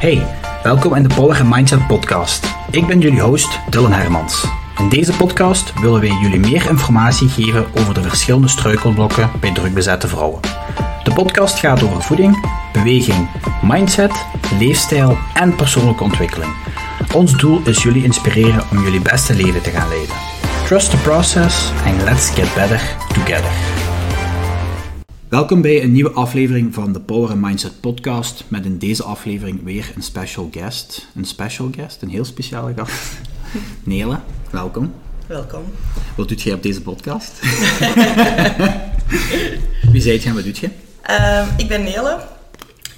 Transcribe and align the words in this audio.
Hey, 0.00 0.26
welkom 0.62 0.94
in 0.94 1.02
de 1.02 1.14
Power 1.14 1.46
Mindset 1.46 1.86
podcast. 1.86 2.46
Ik 2.70 2.86
ben 2.86 3.00
jullie 3.00 3.20
host 3.20 3.58
Dylan 3.70 3.92
Hermans. 3.92 4.44
In 4.78 4.88
deze 4.88 5.12
podcast 5.12 5.80
willen 5.80 6.00
wij 6.00 6.18
jullie 6.22 6.38
meer 6.38 6.68
informatie 6.68 7.28
geven 7.28 7.66
over 7.78 7.94
de 7.94 8.02
verschillende 8.02 8.48
struikelblokken 8.48 9.30
bij 9.40 9.52
drukbezette 9.52 10.08
vrouwen. 10.08 10.40
De 11.04 11.12
podcast 11.14 11.58
gaat 11.58 11.82
over 11.82 12.02
voeding, 12.02 12.46
beweging, 12.72 13.28
mindset, 13.62 14.26
leefstijl 14.58 15.18
en 15.34 15.54
persoonlijke 15.54 16.04
ontwikkeling. 16.04 16.52
Ons 17.14 17.36
doel 17.36 17.60
is 17.64 17.82
jullie 17.82 18.04
inspireren 18.04 18.62
om 18.70 18.82
jullie 18.82 19.00
beste 19.00 19.34
leven 19.34 19.62
te 19.62 19.70
gaan 19.70 19.88
leiden. 19.88 20.16
Trust 20.66 20.90
the 20.90 20.96
process 20.96 21.72
and 21.86 22.02
let's 22.02 22.30
get 22.30 22.54
better 22.54 22.96
together. 23.12 23.79
Welkom 25.30 25.60
bij 25.60 25.82
een 25.82 25.92
nieuwe 25.92 26.10
aflevering 26.10 26.74
van 26.74 26.92
de 26.92 27.00
Power 27.00 27.38
Mindset 27.38 27.80
podcast 27.80 28.44
met 28.48 28.64
in 28.64 28.78
deze 28.78 29.02
aflevering 29.02 29.64
weer 29.64 29.92
een 29.96 30.02
special 30.02 30.48
guest. 30.50 31.06
Een 31.14 31.24
special 31.24 31.70
guest, 31.74 32.02
een 32.02 32.08
heel 32.08 32.24
speciale 32.24 32.72
gast. 32.76 33.18
Nele, 33.84 34.18
welkom. 34.50 34.94
Welkom. 35.26 35.64
Wat 36.16 36.28
doet 36.28 36.42
jij 36.42 36.52
op 36.52 36.62
deze 36.62 36.82
podcast? 36.82 37.40
Wie 39.92 40.00
zijt 40.00 40.22
je 40.22 40.28
en 40.28 40.34
wat 40.34 40.44
doet 40.44 40.58
je? 40.58 40.70
Ehm, 41.02 41.46
ik 41.56 41.68
ben 41.68 41.82
Nele. 41.82 42.18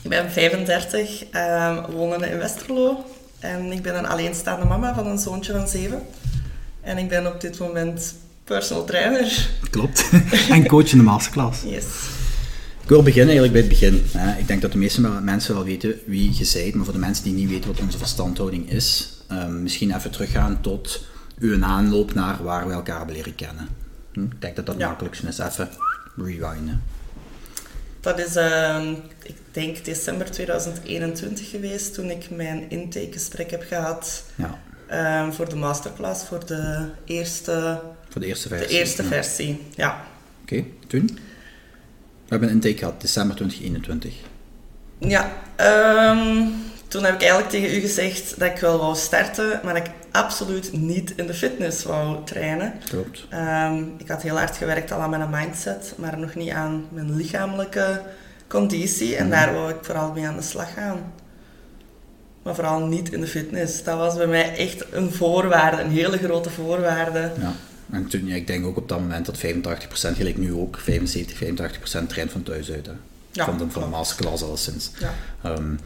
Ik 0.02 0.10
ben 0.10 0.30
35, 0.30 1.24
um, 1.32 1.94
wonen 1.94 2.30
in 2.30 2.38
Westerlo. 2.38 3.04
En 3.38 3.72
ik 3.72 3.82
ben 3.82 3.98
een 3.98 4.06
alleenstaande 4.06 4.66
mama 4.66 4.94
van 4.94 5.06
een 5.06 5.18
zoontje 5.18 5.52
van 5.52 5.68
7. 5.68 6.02
En 6.80 6.98
ik 6.98 7.08
ben 7.08 7.26
op 7.26 7.40
dit 7.40 7.58
moment 7.58 8.14
personal 8.44 8.84
trainer. 8.84 9.48
Klopt. 9.70 10.10
en 10.50 10.66
coach 10.66 10.92
in 10.92 10.98
de 10.98 11.04
masterclass. 11.04 11.62
Yes. 11.62 11.84
Ik 12.92 12.98
wil 12.98 13.06
beginnen 13.06 13.36
eigenlijk 13.36 13.68
bij 13.68 13.76
het 13.76 13.80
begin. 13.80 14.38
Ik 14.38 14.46
denk 14.46 14.62
dat 14.62 14.72
de 14.72 14.78
meeste 14.78 15.00
mensen 15.00 15.54
wel 15.54 15.64
weten 15.64 16.00
wie 16.06 16.30
je 16.38 16.50
bent, 16.54 16.74
maar 16.74 16.84
voor 16.84 16.94
de 16.94 17.00
mensen 17.00 17.24
die 17.24 17.32
niet 17.32 17.48
weten 17.48 17.70
wat 17.70 17.80
onze 17.80 17.98
verstandhouding 17.98 18.70
is, 18.70 19.16
ehm, 19.28 19.62
misschien 19.62 19.94
even 19.96 20.10
teruggaan 20.10 20.60
tot 20.60 21.04
uw 21.38 21.64
aanloop 21.64 22.14
naar 22.14 22.42
waar 22.42 22.66
we 22.66 22.72
elkaar 22.72 22.96
hebben 22.96 23.16
leren 23.16 23.34
kennen. 23.34 23.68
Hm? 24.12 24.22
Ik 24.22 24.40
denk 24.40 24.56
dat 24.56 24.66
dat 24.66 24.78
ja. 24.78 24.88
makkelijkst 24.88 25.24
is. 25.24 25.38
Even 25.38 25.68
rewinden. 26.16 26.82
Dat 28.00 28.18
is, 28.18 28.36
uh, 28.36 28.88
ik 29.22 29.36
denk, 29.50 29.84
december 29.84 30.30
2021 30.30 31.50
geweest 31.50 31.94
toen 31.94 32.10
ik 32.10 32.30
mijn 32.30 32.70
intakegesprek 32.70 33.50
heb 33.50 33.64
gehad 33.68 34.24
ja. 34.34 34.58
uh, 35.26 35.32
voor 35.32 35.48
de 35.48 35.56
masterclass, 35.56 36.24
voor 36.24 36.46
de 36.46 36.88
eerste, 37.04 37.80
voor 38.08 38.20
de 38.20 38.26
eerste 38.26 38.48
versie. 38.48 38.68
De 38.68 38.74
eerste 38.74 39.04
versie, 39.04 39.60
ja. 39.74 40.04
Oké, 40.42 40.54
okay. 40.54 40.70
toen? 40.86 41.18
We 42.32 42.38
hebben 42.38 42.56
een 42.56 42.62
intake 42.62 42.84
gehad, 42.84 43.00
december 43.00 43.36
2021. 43.36 44.14
Ja, 44.98 45.32
um, 46.10 46.54
toen 46.88 47.04
heb 47.04 47.14
ik 47.14 47.20
eigenlijk 47.20 47.50
tegen 47.50 47.76
u 47.76 47.80
gezegd 47.80 48.38
dat 48.38 48.48
ik 48.48 48.58
wel 48.58 48.78
wou 48.78 48.96
starten, 48.96 49.60
maar 49.64 49.74
dat 49.74 49.86
ik 49.86 49.92
absoluut 50.10 50.72
niet 50.72 51.12
in 51.16 51.26
de 51.26 51.34
fitness 51.34 51.84
wou 51.84 52.24
trainen. 52.24 52.74
Klopt. 52.88 53.26
Um, 53.32 53.94
ik 53.98 54.08
had 54.08 54.22
heel 54.22 54.36
hard 54.36 54.56
gewerkt 54.56 54.92
al 54.92 55.00
aan 55.00 55.10
mijn 55.10 55.30
mindset, 55.30 55.94
maar 55.96 56.18
nog 56.18 56.34
niet 56.34 56.50
aan 56.50 56.86
mijn 56.90 57.16
lichamelijke 57.16 58.02
conditie. 58.46 59.16
En 59.16 59.24
mm. 59.24 59.30
daar 59.30 59.54
wou 59.54 59.70
ik 59.70 59.78
vooral 59.82 60.12
mee 60.12 60.26
aan 60.26 60.36
de 60.36 60.42
slag 60.42 60.74
gaan. 60.74 61.12
Maar 62.42 62.54
vooral 62.54 62.86
niet 62.86 63.12
in 63.12 63.20
de 63.20 63.26
fitness. 63.26 63.82
Dat 63.82 63.98
was 63.98 64.16
bij 64.16 64.26
mij 64.26 64.56
echt 64.56 64.84
een 64.92 65.12
voorwaarde, 65.12 65.82
een 65.82 65.90
hele 65.90 66.18
grote 66.18 66.50
voorwaarde. 66.50 67.32
Ja. 67.40 67.52
En 67.92 68.06
toen, 68.06 68.26
ja, 68.26 68.34
ik 68.34 68.46
denk 68.46 68.66
ook 68.66 68.76
op 68.76 68.88
dat 68.88 69.00
moment 69.00 69.26
dat 69.26 69.38
85%, 69.38 69.40
gelijk 70.16 70.38
nu 70.38 70.52
ook, 70.52 70.78
75, 70.78 71.42
85% 71.44 72.06
traint 72.06 72.32
van 72.32 72.42
thuis 72.42 72.70
uit. 72.70 72.86
Hè. 72.86 72.92
Ja, 73.32 73.44
van, 73.44 73.58
de, 73.58 73.70
van 73.70 73.82
de 73.82 73.88
masterclass 73.88 74.42
alleszins. 74.42 74.90
Ja. 74.98 75.12
Um, 75.50 75.76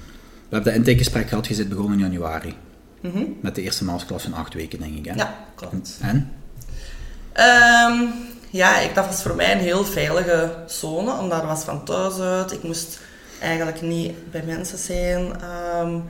we 0.49 0.55
hebben 0.55 0.73
dat 0.73 0.75
intakegesprek 0.75 1.29
gehad, 1.29 1.47
je 1.47 1.55
zit 1.55 1.69
begonnen 1.69 1.99
in 1.99 2.05
januari. 2.05 2.55
Mm 3.01 3.11
-hmm. 3.11 3.37
Met 3.41 3.55
de 3.55 3.63
eerste 3.63 3.85
masterclass 3.85 4.25
van 4.25 4.35
acht 4.35 4.55
weken, 4.55 4.79
denk 4.79 4.97
ik. 4.97 5.05
Hè? 5.05 5.15
Ja, 5.15 5.45
klopt. 5.55 5.99
En? 6.01 6.33
Um, 7.35 8.13
ja, 8.51 8.79
ik, 8.79 8.95
dat 8.95 9.07
was 9.07 9.23
voor 9.23 9.35
mij 9.35 9.53
een 9.53 9.59
heel 9.59 9.85
veilige 9.85 10.55
zone, 10.67 11.19
omdat 11.19 11.39
het 11.39 11.49
was 11.49 11.65
van 11.65 11.85
thuis 11.85 12.19
uit. 12.19 12.53
Ik 12.53 12.63
moest 12.63 13.01
eigenlijk 13.41 13.83
niet 13.83 14.31
bij 14.31 14.43
mensen 14.43 14.79
zijn. 14.79 15.33
Um, 15.81 16.05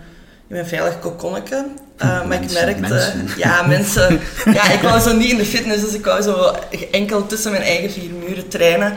ik 0.48 0.54
ben 0.54 0.66
veilig 0.66 0.98
kokonnetje. 0.98 1.66
Uh, 2.02 2.26
maar 2.26 2.42
ik 2.42 2.52
merkte... 2.52 2.80
Mensen. 2.80 3.28
Ja, 3.36 3.66
mensen... 3.66 4.20
ja, 4.58 4.70
ik 4.70 4.80
wou 4.80 5.00
zo 5.00 5.16
niet 5.16 5.30
in 5.30 5.36
de 5.36 5.44
fitness, 5.44 5.84
dus 5.84 5.94
ik 5.94 6.04
wou 6.04 6.22
zo 6.22 6.54
enkel 6.90 7.26
tussen 7.26 7.50
mijn 7.50 7.62
eigen 7.62 7.90
vier 7.90 8.10
muren 8.10 8.48
trainen. 8.48 8.92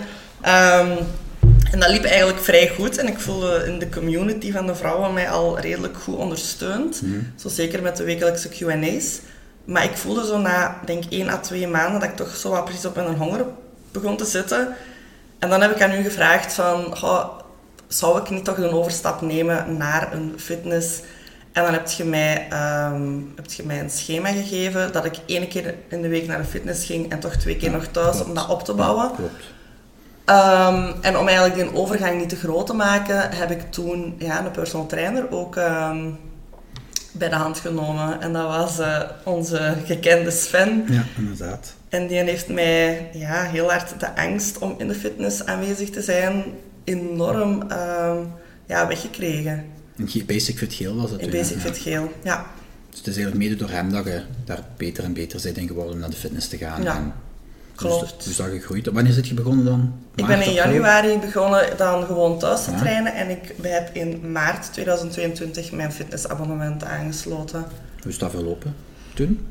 Um, 0.46 0.98
en 1.72 1.80
dat 1.80 1.90
liep 1.90 2.04
eigenlijk 2.04 2.40
vrij 2.40 2.72
goed 2.76 2.98
en 2.98 3.08
ik 3.08 3.20
voelde 3.20 3.64
in 3.68 3.80
de 3.80 3.90
community 3.90 4.52
van 4.52 4.66
de 4.66 4.76
vrouwen 4.76 5.14
mij 5.14 5.30
al 5.30 5.60
redelijk 5.60 5.98
goed 5.98 6.16
ondersteund. 6.16 7.02
Mm. 7.02 7.32
Zo 7.36 7.50
zeker 7.50 7.82
met 7.82 7.98
de 7.98 8.04
wekelijkse 8.04 8.50
Q&A's. 8.50 9.20
Maar 9.66 9.84
ik 9.84 9.98
voelde 9.98 10.26
zo 10.26 10.38
na, 10.38 10.80
denk 10.86 11.04
1 11.10 11.30
à 11.30 11.38
2 11.38 11.68
maanden, 11.68 12.00
dat 12.00 12.10
ik 12.10 12.16
toch 12.16 12.36
zo 12.36 12.50
wat 12.50 12.66
precies 12.66 12.86
op 12.86 12.96
mijn 12.96 13.16
honger 13.16 13.46
begon 13.92 14.18
te 14.18 14.26
zitten. 14.26 14.76
En 15.40 15.50
dan 15.50 15.62
heb 15.62 15.76
ik 15.76 15.82
aan 15.82 16.00
u 16.00 16.04
gevraagd 16.04 16.54
van, 16.54 16.96
zou 17.88 18.20
ik 18.20 18.30
niet 18.30 18.46
toch 18.46 18.58
een 18.58 18.72
overstap 18.72 19.22
nemen 19.22 19.78
naar 19.78 20.14
een 20.14 20.34
fitness? 20.38 21.00
En 21.60 21.66
dan 21.66 21.74
heb 21.74 21.90
je, 21.90 22.04
mij, 22.04 22.48
um, 22.92 23.32
heb 23.36 23.52
je 23.52 23.64
mij 23.66 23.80
een 23.80 23.90
schema 23.90 24.30
gegeven 24.30 24.92
dat 24.92 25.06
ik 25.06 25.20
één 25.26 25.48
keer 25.48 25.76
in 25.88 26.02
de 26.02 26.08
week 26.08 26.28
naar 26.28 26.38
de 26.38 26.44
fitness 26.44 26.86
ging 26.86 27.12
en 27.12 27.20
toch 27.20 27.36
twee 27.36 27.56
keer 27.58 27.70
ja, 27.70 27.76
nog 27.76 27.86
thuis 27.86 28.16
klopt. 28.16 28.30
om 28.30 28.36
dat 28.36 28.50
op 28.50 28.64
te 28.64 28.74
bouwen. 28.74 29.04
Ja, 29.04 29.16
klopt. 29.16 29.44
Um, 30.26 31.04
en 31.04 31.18
om 31.18 31.28
eigenlijk 31.28 31.56
die 31.56 31.80
overgang 31.80 32.20
niet 32.20 32.30
te 32.30 32.36
groot 32.36 32.68
te 32.68 32.74
maken, 32.74 33.32
heb 33.32 33.52
ik 33.52 33.72
toen 33.72 34.16
ja, 34.18 34.46
een 34.46 34.52
personal 34.52 34.86
trainer 34.86 35.32
ook 35.32 35.56
um, 35.56 36.18
bij 37.12 37.30
de 37.30 37.36
hand 37.36 37.60
genomen. 37.60 38.22
En 38.22 38.34
dat 38.34 38.48
was 38.48 38.80
uh, 38.80 39.02
onze 39.24 39.76
gekende 39.86 40.32
Sven. 40.32 40.86
Ja, 40.90 41.04
inderdaad. 41.18 41.74
En 41.90 42.08
die 42.08 42.18
heeft 42.18 42.50
mij 42.50 43.10
ja, 43.14 43.44
heel 43.44 43.72
hard 43.72 44.00
de 44.00 44.16
angst 44.16 44.58
om 44.58 44.76
in 44.78 44.88
de 44.88 44.96
fitness 44.96 45.46
aanwezig 45.46 45.90
te 45.90 46.02
zijn 46.02 46.44
enorm 46.84 47.68
ja, 48.66 48.88
weggekregen. 48.88 49.78
In 50.00 50.26
Basic 50.26 50.58
Fit 50.58 50.74
Geel 50.74 50.96
was 50.96 51.12
het 51.12 51.22
In 51.22 51.30
Basic 51.30 51.56
ja. 51.56 51.62
Fit 51.62 51.78
Geel, 51.78 52.12
ja. 52.24 52.46
Dus 52.90 52.98
het 53.00 53.08
is 53.08 53.16
eigenlijk 53.18 53.44
mede 53.44 53.56
door 53.56 53.70
hem 53.70 53.92
dat 53.92 54.06
je 54.06 54.22
daar 54.46 54.64
beter 54.78 55.04
en 55.04 55.14
beter 55.14 55.42
bent 55.44 55.58
in 55.58 55.68
geworden 55.68 55.94
om 55.94 56.00
naar 56.00 56.10
de 56.10 56.16
fitness 56.16 56.48
te 56.48 56.58
gaan. 56.58 56.84
Ja. 56.84 56.96
En 56.96 57.14
Klopt. 57.80 58.16
Dus, 58.18 58.26
dus 58.26 58.36
dat 58.36 58.48
gegroeid. 58.50 58.88
Wanneer 58.88 59.14
zit 59.14 59.28
je 59.28 59.34
begonnen 59.34 59.66
dan? 59.66 59.94
Ik 60.16 60.26
ben 60.26 60.42
in 60.42 60.54
januari 60.54 61.20
begonnen 61.20 61.78
dan 61.78 62.06
gewoon 62.06 62.40
thuis 62.40 62.64
te 62.64 62.72
Ja. 62.72 62.78
trainen 62.78 63.14
en 63.14 63.30
ik 63.30 63.56
heb 63.62 63.96
in 63.96 64.32
maart 64.32 64.74
2022 64.74 65.72
mijn 65.72 65.92
fitnessabonnement 65.92 66.84
aangesloten. 66.84 67.66
Hoe 68.02 68.12
is 68.12 68.18
dat 68.18 68.32
verlopen 68.32 68.76
toen? 69.14 69.46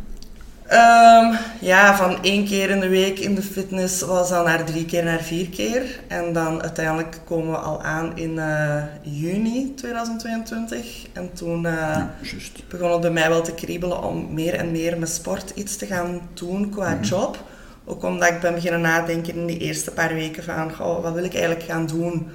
Um, 0.73 1.37
ja, 1.61 1.97
van 1.97 2.23
één 2.23 2.45
keer 2.45 2.71
in 2.71 2.81
de 2.81 2.89
week 2.89 3.19
in 3.19 3.35
de 3.35 3.43
fitness 3.43 4.01
was 4.03 4.29
dan 4.29 4.45
naar 4.45 4.65
drie 4.65 4.85
keer 4.85 5.05
naar 5.05 5.21
vier 5.21 5.49
keer. 5.49 6.01
En 6.09 6.33
dan 6.33 6.63
uiteindelijk 6.63 7.21
komen 7.25 7.51
we 7.51 7.57
al 7.57 7.83
aan 7.83 8.17
in 8.17 8.31
uh, 8.37 8.83
juni 9.03 9.75
2022. 9.75 11.07
En 11.13 11.31
toen 11.33 11.65
uh, 11.65 11.73
ja, 11.73 12.11
juist. 12.23 12.63
begon 12.69 12.93
het 12.93 13.01
bij 13.01 13.11
mij 13.11 13.29
wel 13.29 13.43
te 13.43 13.55
kriebelen 13.55 14.03
om 14.03 14.35
meer 14.35 14.55
en 14.55 14.71
meer 14.71 14.99
met 14.99 15.09
sport 15.11 15.51
iets 15.55 15.77
te 15.77 15.87
gaan 15.87 16.21
doen 16.35 16.71
qua 16.71 16.95
Mhm. 16.95 17.03
job. 17.05 17.45
Ook 17.85 18.03
omdat 18.05 18.29
ik 18.29 18.41
ben 18.41 18.55
beginnen 18.55 18.81
nadenken 18.81 19.35
in 19.35 19.47
die 19.47 19.59
eerste 19.59 19.91
paar 19.91 20.15
weken 20.15 20.43
van, 20.43 20.73
wat 21.03 21.13
wil 21.15 21.25
ik 21.25 21.35
eigenlijk 21.35 21.65
gaan 21.65 21.87
doen? 21.87 22.27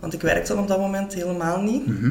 Want 0.00 0.12
ik 0.12 0.20
werkte 0.20 0.56
op 0.56 0.68
dat 0.68 0.78
moment 0.78 1.14
helemaal 1.14 1.60
niet. 1.60 1.86
Mhm. 1.86 2.10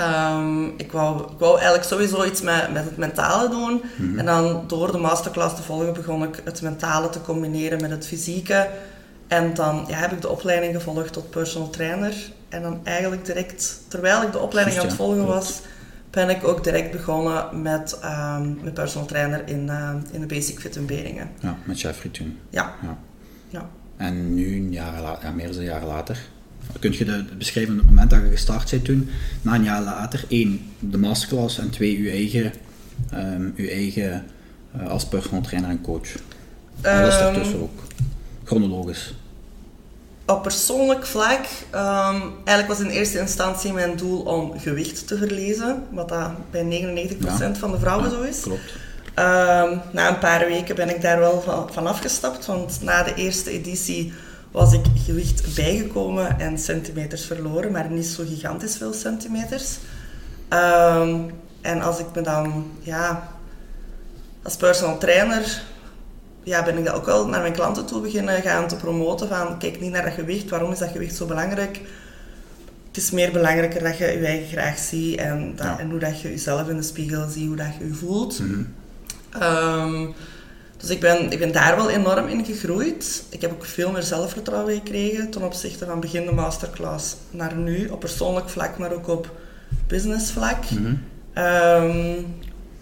Um, 0.00 0.74
ik, 0.76 0.92
wou, 0.92 1.22
ik 1.22 1.38
wou 1.38 1.54
eigenlijk 1.54 1.84
sowieso 1.88 2.24
iets 2.24 2.40
met, 2.42 2.72
met 2.72 2.84
het 2.84 2.96
mentale 2.96 3.48
doen. 3.48 3.82
Mhm. 3.96 4.18
En 4.18 4.24
dan 4.24 4.64
door 4.66 4.92
de 4.92 4.98
masterclass 4.98 5.56
te 5.56 5.62
volgen 5.62 5.92
begon 5.92 6.22
ik 6.22 6.42
het 6.44 6.62
mentale 6.62 7.10
te 7.10 7.20
combineren 7.20 7.80
met 7.80 7.90
het 7.90 8.06
fysieke. 8.06 8.68
En 9.28 9.54
dan 9.54 9.84
ja, 9.88 9.96
heb 9.96 10.12
ik 10.12 10.20
de 10.20 10.28
opleiding 10.28 10.74
gevolgd 10.74 11.12
tot 11.12 11.30
personal 11.30 11.70
trainer. 11.70 12.14
En 12.48 12.62
dan 12.62 12.80
eigenlijk 12.84 13.24
direct, 13.24 13.80
terwijl 13.88 14.22
ik 14.22 14.32
de 14.32 14.38
opleiding 14.38 14.78
aan 14.78 14.86
het 14.86 14.94
volgen 14.94 15.26
was, 15.26 15.60
ben 16.10 16.28
ik 16.30 16.44
ook 16.46 16.64
direct 16.64 16.90
begonnen 16.90 17.62
met, 17.62 17.98
um, 18.04 18.58
met 18.62 18.74
personal 18.74 19.06
trainer 19.06 19.42
in, 19.48 19.66
uh, 19.66 19.90
in 20.10 20.20
de 20.20 20.26
Basic 20.26 20.60
Fit 20.60 20.76
in 20.76 20.86
Beringen. 20.86 21.30
Ja, 21.40 21.56
met 21.64 21.80
Jeffrey 21.80 22.10
toen. 22.12 22.38
Ja. 22.50 22.74
Ja. 22.82 22.96
ja. 23.48 23.68
En 23.96 24.34
nu, 24.34 24.56
een 24.56 24.72
jaar 24.72 25.00
la- 25.00 25.18
ja, 25.22 25.30
meer 25.30 25.46
dan 25.48 25.56
een 25.58 25.64
jaar 25.64 25.84
later, 25.84 26.18
kun 26.80 26.92
je 26.92 27.04
de, 27.04 27.24
beschrijven 27.38 27.72
op 27.74 27.80
het 27.80 27.88
moment 27.88 28.10
dat 28.10 28.20
je 28.20 28.30
gestart 28.30 28.70
bent 28.70 28.84
toen, 28.84 29.08
na 29.42 29.54
een 29.54 29.62
jaar 29.64 29.82
later, 29.82 30.24
één, 30.28 30.60
de 30.78 30.98
masterclass 30.98 31.58
en 31.58 31.70
twee, 31.70 31.96
uw 31.98 32.10
eigen, 32.10 32.52
ehm, 33.10 33.50
uw 33.56 33.68
eigen 33.68 34.24
eh, 34.78 34.88
als 34.88 35.06
personal 35.06 35.42
trainer 35.42 35.70
en 35.70 35.80
coach. 35.80 36.08
En 36.80 37.00
dat 37.02 37.12
is 37.12 37.14
Ehm, 37.18 37.22
daartussen 37.22 37.60
ook. 37.60 37.82
Chronologisch. 38.44 39.14
Op 40.26 40.42
persoonlijk 40.42 41.06
vlak, 41.06 41.44
um, 41.74 42.22
eigenlijk 42.44 42.68
was 42.68 42.80
in 42.80 42.86
eerste 42.90 43.18
instantie 43.18 43.72
mijn 43.72 43.96
doel 43.96 44.20
om 44.20 44.58
gewicht 44.58 45.06
te 45.06 45.16
verliezen, 45.16 45.82
wat 45.90 46.08
dat 46.08 46.30
bij 46.50 46.62
99% 46.62 47.54
Ja. 47.54 47.60
van 47.60 47.70
de 47.70 47.78
vrouwen 47.78 48.10
Ja, 48.10 48.16
zo 48.16 48.22
is. 48.22 48.40
Klopt. 48.40 48.72
Um, 49.14 49.80
na 49.92 50.08
een 50.08 50.18
paar 50.18 50.46
weken 50.46 50.74
ben 50.74 50.88
ik 50.88 51.00
daar 51.00 51.18
wel 51.18 51.40
van, 51.40 51.68
van 51.72 51.86
afgestapt, 51.86 52.46
want 52.46 52.78
na 52.82 53.02
de 53.02 53.14
eerste 53.14 53.50
editie 53.50 54.12
was 54.58 54.72
ik 54.72 54.84
gewicht 55.04 55.54
bijgekomen 55.54 56.40
en 56.40 56.58
centimeters 56.58 57.24
verloren, 57.24 57.72
maar 57.72 57.90
niet 57.90 58.06
zo 58.06 58.24
gigantisch 58.26 58.76
veel 58.76 58.92
centimeters. 58.92 59.76
Ehm, 60.48 61.20
en 61.60 61.80
als 61.80 61.98
ik 61.98 62.06
me 62.14 62.20
dan, 62.22 62.66
ja, 62.80 63.28
als 64.42 64.56
personal 64.56 64.98
trainer, 64.98 65.62
ja, 66.42 66.62
ben 66.64 66.78
ik 66.78 66.84
dat 66.84 66.94
ook 66.94 67.06
wel 67.06 67.28
naar 67.28 67.40
mijn 67.40 67.52
klanten 67.52 67.86
toe 67.86 68.00
beginnen 68.00 68.42
gaan 68.42 68.68
te 68.68 68.76
promoten 68.76 69.28
van, 69.28 69.58
kijk 69.58 69.80
niet 69.80 69.92
naar 69.92 70.04
dat 70.04 70.12
gewicht, 70.12 70.50
waarom 70.50 70.72
is 70.72 70.78
dat 70.78 70.90
gewicht 70.90 71.16
zo 71.16 71.26
belangrijk? 71.26 71.80
Het 72.88 72.96
is 72.96 73.10
meer 73.10 73.32
belangrijker 73.32 73.82
dat 73.82 73.98
je 73.98 74.04
je 74.06 74.26
eigen 74.26 74.48
graag 74.48 74.78
ziet 74.78 75.18
en, 75.18 75.52
dat, 75.56 75.66
Ja. 75.66 75.78
en 75.78 75.90
hoe 75.90 75.98
dat 75.98 76.20
je 76.20 76.28
jezelf 76.28 76.68
in 76.68 76.76
de 76.76 76.82
spiegel 76.82 77.28
ziet, 77.28 77.46
hoe 77.46 77.56
dat 77.56 77.74
je 77.78 77.86
je 77.86 77.94
voelt. 77.94 78.38
Mhm. 78.38 78.62
Ehm, 79.30 80.06
dus 80.78 80.90
ik 80.90 81.00
ben, 81.00 81.30
ik 81.30 81.38
ben 81.38 81.52
daar 81.52 81.76
wel 81.76 81.90
enorm 81.90 82.26
in 82.26 82.44
gegroeid. 82.44 83.24
Ik 83.28 83.40
heb 83.40 83.52
ook 83.52 83.64
veel 83.64 83.90
meer 83.90 84.02
zelfvertrouwen 84.02 84.74
gekregen 84.74 85.30
ten 85.30 85.42
opzichte 85.42 85.86
van 85.86 86.00
begin 86.00 86.26
de 86.26 86.32
masterclass 86.32 87.16
naar 87.30 87.56
nu, 87.56 87.88
op 87.88 88.00
persoonlijk 88.00 88.48
vlak, 88.48 88.78
maar 88.78 88.92
ook 88.92 89.08
op 89.08 89.30
business 89.86 90.30
vlak. 90.30 90.70
Mhm. 90.70 90.94
Ehm, 91.32 92.22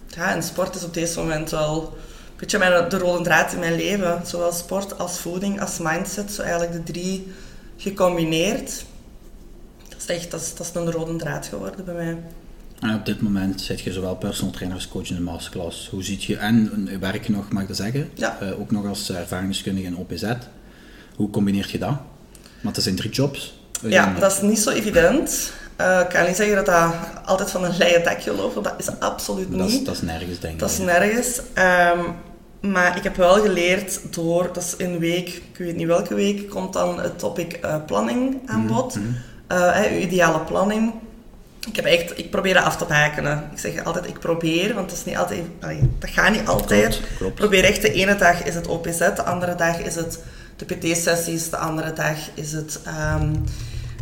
ja, 0.07 0.35
en 0.35 0.43
sport 0.43 0.75
is 0.75 0.85
op 0.85 0.95
deze 0.95 1.19
moment 1.19 1.51
wel 1.51 1.83
een 1.83 2.33
beetje 2.37 2.59
mijn, 2.59 2.89
de 2.89 2.99
rode 2.99 3.25
draad 3.25 3.53
in 3.53 3.59
mijn 3.59 3.77
leven. 3.77 4.21
Zowel 4.27 4.53
sport 4.53 4.99
als 4.99 5.19
voeding 5.19 5.61
als 5.61 5.79
mindset, 5.79 6.33
zo 6.33 6.43
eigenlijk 6.43 6.73
de 6.73 6.93
drie 6.93 7.33
gecombineerd. 7.77 8.85
Dat 9.89 9.99
is 9.99 10.07
echt 10.07 10.31
dat 10.31 10.41
is, 10.41 10.55
dat 10.55 10.67
is 10.67 10.75
een 10.75 10.93
rode 10.93 11.17
draad 11.17 11.47
geworden 11.47 11.85
bij 11.85 11.95
mij. 11.95 12.19
En 12.81 12.94
op 12.94 13.06
dit 13.06 13.20
moment 13.23 13.61
zit 13.61 13.81
je 13.81 13.93
zowel 13.93 14.17
personal 14.17 14.52
trainer 14.52 14.76
als 14.76 14.88
coach 14.88 15.08
in 15.08 15.17
de 15.17 15.23
masterclass. 15.23 15.88
Hoe 15.90 16.02
ziet 16.05 16.25
je, 16.25 16.37
en 16.37 16.88
eh, 16.90 16.99
werk 16.99 17.26
je 17.26 17.32
nog, 17.32 17.50
mag 17.50 17.62
ik 17.62 17.69
dat 17.69 17.76
zeggen, 17.76 18.11
Ja. 18.14 18.38
Eh, 18.40 18.61
ook 18.61 18.70
nog 18.70 18.87
als 18.87 19.11
ervaringsdeskundige 19.11 19.87
in 19.87 19.96
OPZ. 19.96 20.25
Hoe 21.17 21.31
combineert 21.31 21.70
je 21.70 21.78
dat? 21.78 21.96
Want 22.61 22.75
dat 22.75 22.84
zijn 22.84 22.96
drie 22.96 23.11
jobs. 23.11 23.58
Ja, 23.82 24.14
dat 24.19 24.32
is 24.32 24.40
niet 24.40 24.58
zo 24.58 24.70
evident. 24.70 25.52
Eh, 25.76 26.00
ik 26.00 26.08
kan 26.08 26.26
niet 26.26 26.37
zeggen 26.37 26.56
dat 26.56 26.67
dat 26.67 26.93
altijd 27.25 27.50
van 27.50 27.64
een 27.64 27.76
leien 27.76 28.05
dakje 28.05 28.32
loopt, 28.34 28.55
want 28.55 28.67
dat 28.67 28.75
is 28.78 29.00
absoluut 29.00 29.52
dat, 29.58 29.69
is, 29.69 29.73
niet. 29.73 29.87
dat 29.87 29.94
is 29.94 30.02
nergens, 30.02 30.38
denk 30.40 30.52
ik. 30.55 30.58
Dat 30.61 30.70
is 30.70 30.78
nergens. 30.78 31.40
Ehm, 31.55 31.99
maar 32.61 32.96
ik 32.96 33.02
heb 33.02 33.17
wel 33.17 33.34
geleerd 33.34 34.00
door, 34.14 34.50
dat 34.52 34.62
is 34.62 34.76
in 34.76 34.99
week, 34.99 35.28
ik 35.28 35.56
weet 35.58 35.76
niet 35.76 35.87
welke 35.87 36.14
week, 36.14 36.49
komt 36.50 36.73
dan 36.73 37.00
het 37.00 37.19
topic 37.19 37.52
eh, 37.52 37.76
planning 37.87 38.37
aan 38.46 38.58
Mhm, 38.61 38.69
bod. 38.73 38.99
Eh, 39.46 39.73
hè, 39.73 39.88
uw 39.90 39.99
ideale 40.00 40.40
planning. 40.40 40.93
Ik, 41.67 41.77
heb 41.77 41.85
echt, 41.85 42.19
ik 42.19 42.31
probeer 42.31 42.55
dat 42.55 42.65
af 42.65 42.77
te 42.77 42.85
bakenen. 42.85 43.49
Ik 43.53 43.59
zeg 43.59 43.85
altijd, 43.85 44.07
ik 44.07 44.19
probeer, 44.19 44.75
want 44.75 44.89
dat, 44.89 44.99
is 44.99 45.05
niet 45.05 45.17
altijd, 45.17 45.43
allee, 45.61 45.91
dat 45.99 46.11
gaat 46.11 46.33
niet 46.33 46.47
altijd. 46.47 47.01
Klopt, 47.19 47.35
probeer 47.35 47.65
echt, 47.65 47.83
de 47.83 47.93
ene 47.93 48.17
dag 48.17 48.45
is 48.45 48.55
het 48.55 48.67
OPZ, 48.67 48.99
de 48.99 49.23
andere 49.23 49.55
dag 49.55 49.79
is 49.79 49.95
het 49.95 50.19
de 50.57 50.65
PT-sessies, 50.65 51.51
de 51.51 51.57
andere 51.57 51.93
dag 51.93 52.17
is 52.35 52.53
het 52.53 52.81
ehm, 52.85 53.35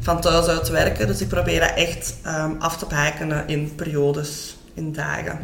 van 0.01 0.21
thuis 0.21 0.47
uit 0.47 0.69
werken. 0.69 1.07
Dus 1.07 1.21
ik 1.21 1.29
probeer 1.29 1.61
dat 1.61 1.73
echt 1.75 2.15
ehm, 2.23 2.53
af 2.59 2.77
te 2.77 2.87
bakenen 2.87 3.49
in 3.49 3.75
periodes, 3.75 4.57
in 4.75 4.93
dagen. 4.93 5.39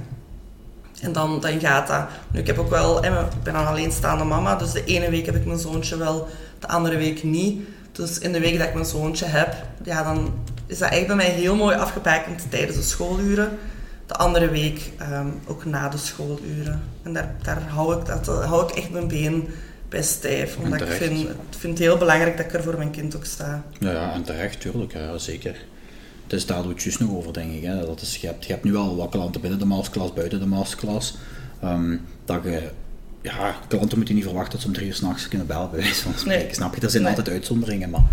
En 1.00 1.12
dan, 1.12 1.40
dan 1.40 1.60
gaat 1.60 1.86
dat. 1.86 2.04
Nu, 2.32 2.40
ik 2.40 2.46
heb 2.46 2.58
ook 2.58 2.70
wel, 2.70 3.04
ik 3.04 3.12
ben 3.42 3.54
een 3.54 3.66
alleenstaande 3.66 4.24
mama, 4.24 4.54
dus 4.54 4.72
de 4.72 4.84
ene 4.84 5.10
week 5.10 5.26
heb 5.26 5.36
ik 5.36 5.46
mijn 5.46 5.58
zoontje 5.58 5.96
wel, 5.96 6.28
de 6.58 6.68
andere 6.68 6.96
week 6.96 7.22
niet. 7.22 7.62
Dus 7.92 8.18
in 8.18 8.32
de 8.32 8.40
week 8.40 8.58
dat 8.58 8.66
ik 8.66 8.74
mijn 8.74 8.86
zoontje 8.86 9.26
heb, 9.26 9.54
ja, 9.82 10.02
dan 10.02 10.32
is 10.70 10.78
dat 10.78 10.90
echt 10.90 11.06
bij 11.06 11.16
mij 11.16 11.30
heel 11.30 11.56
mooi 11.56 11.76
afgebakend 11.76 12.50
tijdens 12.50 12.76
de 12.76 12.82
schooluren. 12.82 13.58
De 14.06 14.14
andere 14.14 14.48
week 14.48 14.90
ehm, 14.98 15.26
ook 15.46 15.64
na 15.64 15.88
de 15.88 15.96
schooluren. 15.96 16.82
En 17.02 17.12
daar, 17.12 17.34
daar 17.42 17.62
hou, 17.62 18.00
ik, 18.00 18.06
dat, 18.06 18.26
hou 18.26 18.68
ik 18.68 18.76
echt 18.76 18.90
mijn 18.90 19.08
been 19.08 19.48
bij 19.88 20.02
stijf. 20.02 20.56
Omdat 20.56 20.80
ik 20.80 20.86
vind, 20.86 21.20
ik 21.20 21.34
vind 21.58 21.78
het 21.78 21.86
heel 21.86 21.96
belangrijk 21.96 22.36
dat 22.36 22.46
ik 22.46 22.52
er 22.52 22.62
voor 22.62 22.76
mijn 22.76 22.90
kind 22.90 23.16
ook 23.16 23.24
sta. 23.24 23.62
Ja, 23.78 23.90
ja, 23.90 24.12
en 24.12 24.22
terecht, 24.22 24.60
tuurlijk, 24.60 24.92
ja, 24.92 25.18
zeker. 25.18 25.56
Dus 26.26 26.46
daar 26.46 26.62
doe 26.62 26.72
ik 26.72 26.80
juist 26.80 27.00
nog 27.00 27.10
over, 27.10 27.32
denk 27.32 27.52
ik. 27.52 27.62
Hè. 27.62 27.86
Dat 27.86 28.00
is, 28.00 28.16
je, 28.16 28.26
hebt, 28.26 28.44
je 28.44 28.52
hebt 28.52 28.64
nu 28.64 28.72
wel 28.72 28.96
wat 28.96 29.08
klanten 29.10 29.40
binnen 29.40 29.58
de 29.58 29.64
masterclass, 29.64 30.12
buiten 30.12 30.40
de 30.40 30.46
masterclass. 30.46 31.16
Ehm, 31.62 31.96
dat 32.24 32.42
je, 32.44 32.70
ja, 33.22 33.54
klanten 33.68 33.96
moeten 33.96 34.14
niet 34.14 34.24
verwachten 34.24 34.52
dat 34.52 34.60
ze 34.60 34.66
om 34.66 34.72
drie 34.72 34.86
uur 34.86 34.94
s'nachts 34.94 35.28
kunnen 35.28 35.46
bellen, 35.46 35.70
bij 35.70 35.80
wijze 35.80 36.02
van 36.02 36.12
spreken. 36.16 36.44
Nee. 36.44 36.54
Snap 36.54 36.74
je? 36.74 36.80
Er 36.80 36.90
zijn 36.90 37.02
Nee. 37.02 37.10
altijd 37.16 37.34
uitzonderingen, 37.34 37.90
maar 37.90 38.04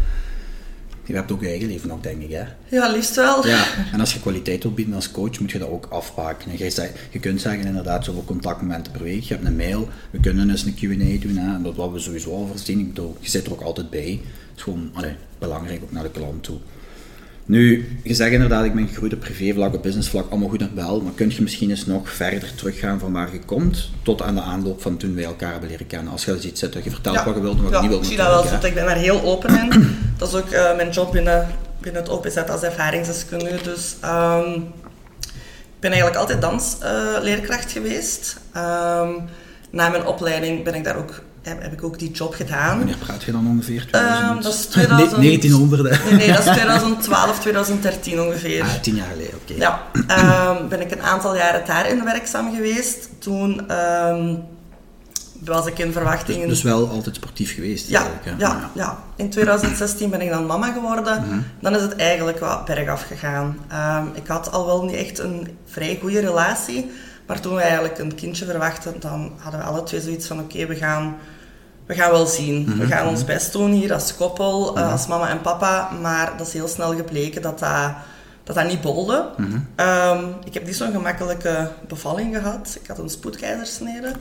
je 1.07 1.13
hebt 1.13 1.31
ook 1.31 1.41
je 1.41 1.47
eigen 1.47 1.67
leven 1.67 1.87
nog, 1.87 2.01
denk 2.01 2.21
ik. 2.21 2.31
Hè. 2.31 2.43
Ja, 2.67 2.91
liefst 2.91 3.15
wel. 3.15 3.47
Ja, 3.47 3.65
en 3.93 3.99
als 3.99 4.13
je 4.13 4.19
kwaliteit 4.19 4.63
wilt 4.63 4.75
bieden 4.75 4.93
als 4.93 5.11
coach, 5.11 5.39
moet 5.39 5.51
je 5.51 5.59
dat 5.59 5.69
ook 5.69 5.85
afpakken. 5.89 6.51
En 6.51 6.57
jij 6.57 6.69
zei- 6.69 6.91
je 7.11 7.19
kunt 7.19 7.41
zeggen 7.41 7.65
inderdaad 7.65 8.05
zoveel 8.05 8.23
contactmomenten 8.23 8.91
per 8.91 9.03
week. 9.03 9.21
Je 9.23 9.33
hebt 9.33 9.45
een 9.47 9.55
mail, 9.55 9.89
we 10.11 10.19
kunnen 10.19 10.49
eens 10.49 10.65
een 10.65 10.73
Q&A 10.75 11.21
doen. 11.27 11.37
Hè, 11.37 11.55
en 11.55 11.63
dat 11.63 11.75
wat 11.75 11.91
we 11.91 11.99
sowieso 11.99 12.31
al 12.31 12.47
voorzien. 12.47 12.79
Ik 12.79 12.87
bedoel, 12.87 13.17
je 13.19 13.29
zit 13.29 13.45
er 13.45 13.51
ook 13.51 13.61
altijd 13.61 13.89
bij. 13.89 14.09
Het 14.49 14.57
is 14.57 14.61
gewoon 14.63 14.89
allee, 14.93 15.13
belangrijk 15.39 15.83
ook 15.83 15.91
naar 15.91 16.03
de 16.03 16.11
klant 16.11 16.43
toe. 16.43 16.57
Nu, 17.47 17.87
je 18.03 18.13
zegt 18.13 18.31
inderdaad, 18.31 18.65
ik 18.65 18.75
ben 18.75 18.87
gegroeid 18.87 19.13
op 19.13 19.19
privévlak, 19.19 19.73
op 19.73 19.83
businessvlak, 19.83 20.29
allemaal 20.29 20.49
goed 20.49 20.61
en 20.61 20.71
wel. 20.75 21.01
Maar 21.01 21.11
kun 21.15 21.29
je 21.29 21.41
misschien 21.41 21.69
eens 21.69 21.85
nog 21.85 22.09
verder 22.09 22.55
teruggaan 22.55 22.99
van 22.99 23.11
waar 23.11 23.29
je 23.31 23.39
komt, 23.39 23.89
tot 24.03 24.21
aan 24.21 24.35
de 24.35 24.41
aanloop 24.41 24.81
van 24.81 24.97
toen 24.97 25.15
wij 25.15 25.23
elkaar 25.23 25.51
hebben 25.51 25.69
leren 25.69 25.87
kennen? 25.87 26.11
Als 26.11 26.25
je 26.25 26.31
al 26.31 26.37
iets 26.41 26.59
zit, 26.59 26.73
dat 26.73 26.83
je 26.83 26.89
vertelt 26.89 27.23
wat 27.23 27.35
je 27.35 27.41
wilt 27.41 27.57
en 27.57 27.63
wat 27.63 27.69
je 27.71 27.75
Ja, 27.75 27.81
niet 27.81 27.89
wilt. 27.89 28.01
ik 28.03 28.07
zie 28.07 28.17
dat 28.17 28.27
wel 28.27 28.59
zo. 28.61 28.67
Ik 28.67 28.73
ben 28.73 28.85
daar 28.85 28.95
heel 28.95 29.21
open 29.21 29.59
in. 29.59 29.97
Dat 30.17 30.27
is 30.27 30.35
ook 30.35 30.49
eh, 30.49 30.75
mijn 30.75 30.89
job 30.89 31.11
binnen, 31.11 31.47
binnen 31.79 32.01
het 32.01 32.11
OPZ 32.11 32.37
als 32.37 32.61
ervaringsdeskundige. 32.61 33.63
Dus 33.63 33.95
ehm, 34.01 34.51
ik 35.59 35.79
ben 35.79 35.91
eigenlijk 35.91 36.19
altijd 36.19 36.41
dansleerkracht 36.41 37.71
geweest. 37.71 38.37
Ehm, 38.53 39.09
na 39.69 39.89
mijn 39.89 40.05
opleiding 40.05 40.63
ben 40.63 40.75
ik 40.75 40.83
daar 40.83 40.97
ook, 40.97 41.21
heb, 41.47 41.61
heb 41.61 41.73
ik 41.73 41.83
ook 41.83 41.99
die 41.99 42.11
job 42.11 42.33
gedaan. 42.33 42.77
Wanneer 42.77 42.97
praat 42.97 43.23
je 43.23 43.31
dan 43.31 43.47
ongeveer? 43.47 43.87
Ehm, 43.91 44.41
dat 44.41 44.53
is 44.53 44.65
2000? 44.65 45.09
2000. 45.09 45.21
1900, 45.21 45.89
hè? 45.89 46.09
Nee, 46.09 46.13
nee, 46.13 46.27
dat 46.27 46.45
is 46.45 46.51
2012, 46.51 47.39
2013 47.39 48.21
ongeveer. 48.21 48.63
Ah, 48.63 48.73
tien 48.81 48.95
jaar 48.95 49.07
geleden, 49.11 49.33
oké. 49.33 49.53
Ja, 49.53 49.81
ehm, 50.07 50.67
ben 50.67 50.81
ik 50.81 50.91
een 50.91 51.01
aantal 51.01 51.35
jaren 51.35 51.65
daarin 51.65 52.03
werkzaam 52.03 52.55
geweest. 52.55 53.09
Toen 53.19 53.69
ehm, 53.69 54.35
was 55.45 55.65
ik 55.65 55.79
in 55.79 55.91
verwachtingen... 55.91 56.47
Dus 56.47 56.61
wel 56.61 56.89
altijd 56.89 57.15
sportief 57.15 57.53
geweest. 57.53 57.89
Ja, 57.89 57.99
eigenlijk, 57.99 58.25
hè? 58.25 58.45
ja, 58.45 58.69
ja, 58.73 58.97
in 59.15 59.29
2016 59.29 60.09
ben 60.09 60.21
ik 60.21 60.29
dan 60.29 60.45
mama 60.45 60.71
geworden. 60.71 61.23
Mhm. 61.27 61.39
Dan 61.61 61.75
is 61.75 61.81
het 61.81 61.95
eigenlijk 61.95 62.39
wat 62.39 62.65
bergaf 62.65 63.03
gegaan. 63.03 63.57
Ik 64.13 64.27
had 64.27 64.51
al 64.51 64.65
wel 64.65 64.83
niet 64.83 64.95
echt 64.95 65.19
een 65.19 65.57
vrij 65.65 65.97
goede 66.01 66.19
relatie. 66.19 66.91
Maar 67.27 67.39
toen 67.39 67.55
we 67.55 67.61
eigenlijk 67.61 67.97
een 67.97 68.15
kindje 68.15 68.45
verwachten, 68.45 68.93
dan 68.99 69.31
hadden 69.37 69.59
we 69.59 69.65
alle 69.65 69.83
twee 69.83 70.01
zoiets 70.01 70.27
van... 70.27 70.39
Oké, 70.39 70.65
we, 70.65 70.75
gaan, 70.75 71.15
we 71.87 71.93
gaan 71.93 72.11
wel 72.11 72.25
zien. 72.25 72.61
Mhm, 72.61 72.77
We 72.77 72.85
gaan 72.85 73.07
ons 73.07 73.23
best 73.23 73.51
doen 73.51 73.71
hier 73.71 73.93
als 73.93 74.15
koppel, 74.15 74.77
eh, 74.77 74.91
als 74.91 75.07
mama 75.07 75.29
en 75.29 75.41
papa. 75.41 75.89
Maar 76.01 76.33
dat 76.37 76.47
is 76.47 76.53
heel 76.53 76.67
snel 76.67 76.95
gebleken 76.95 77.41
dat 77.41 77.59
dat, 77.59 77.91
dat, 78.43 78.55
dat 78.55 78.67
niet 78.67 78.81
bolde. 78.81 79.29
Mhm. 79.37 79.57
Ehm, 79.75 80.23
ik 80.43 80.53
heb 80.53 80.65
niet 80.65 80.75
zo'n 80.75 80.91
gemakkelijke 80.91 81.71
bevalling 81.87 82.35
gehad. 82.35 82.77
Ik 82.81 82.87
had 82.87 82.97
een 82.97 83.09
spoedkeizersnede. 83.09 84.11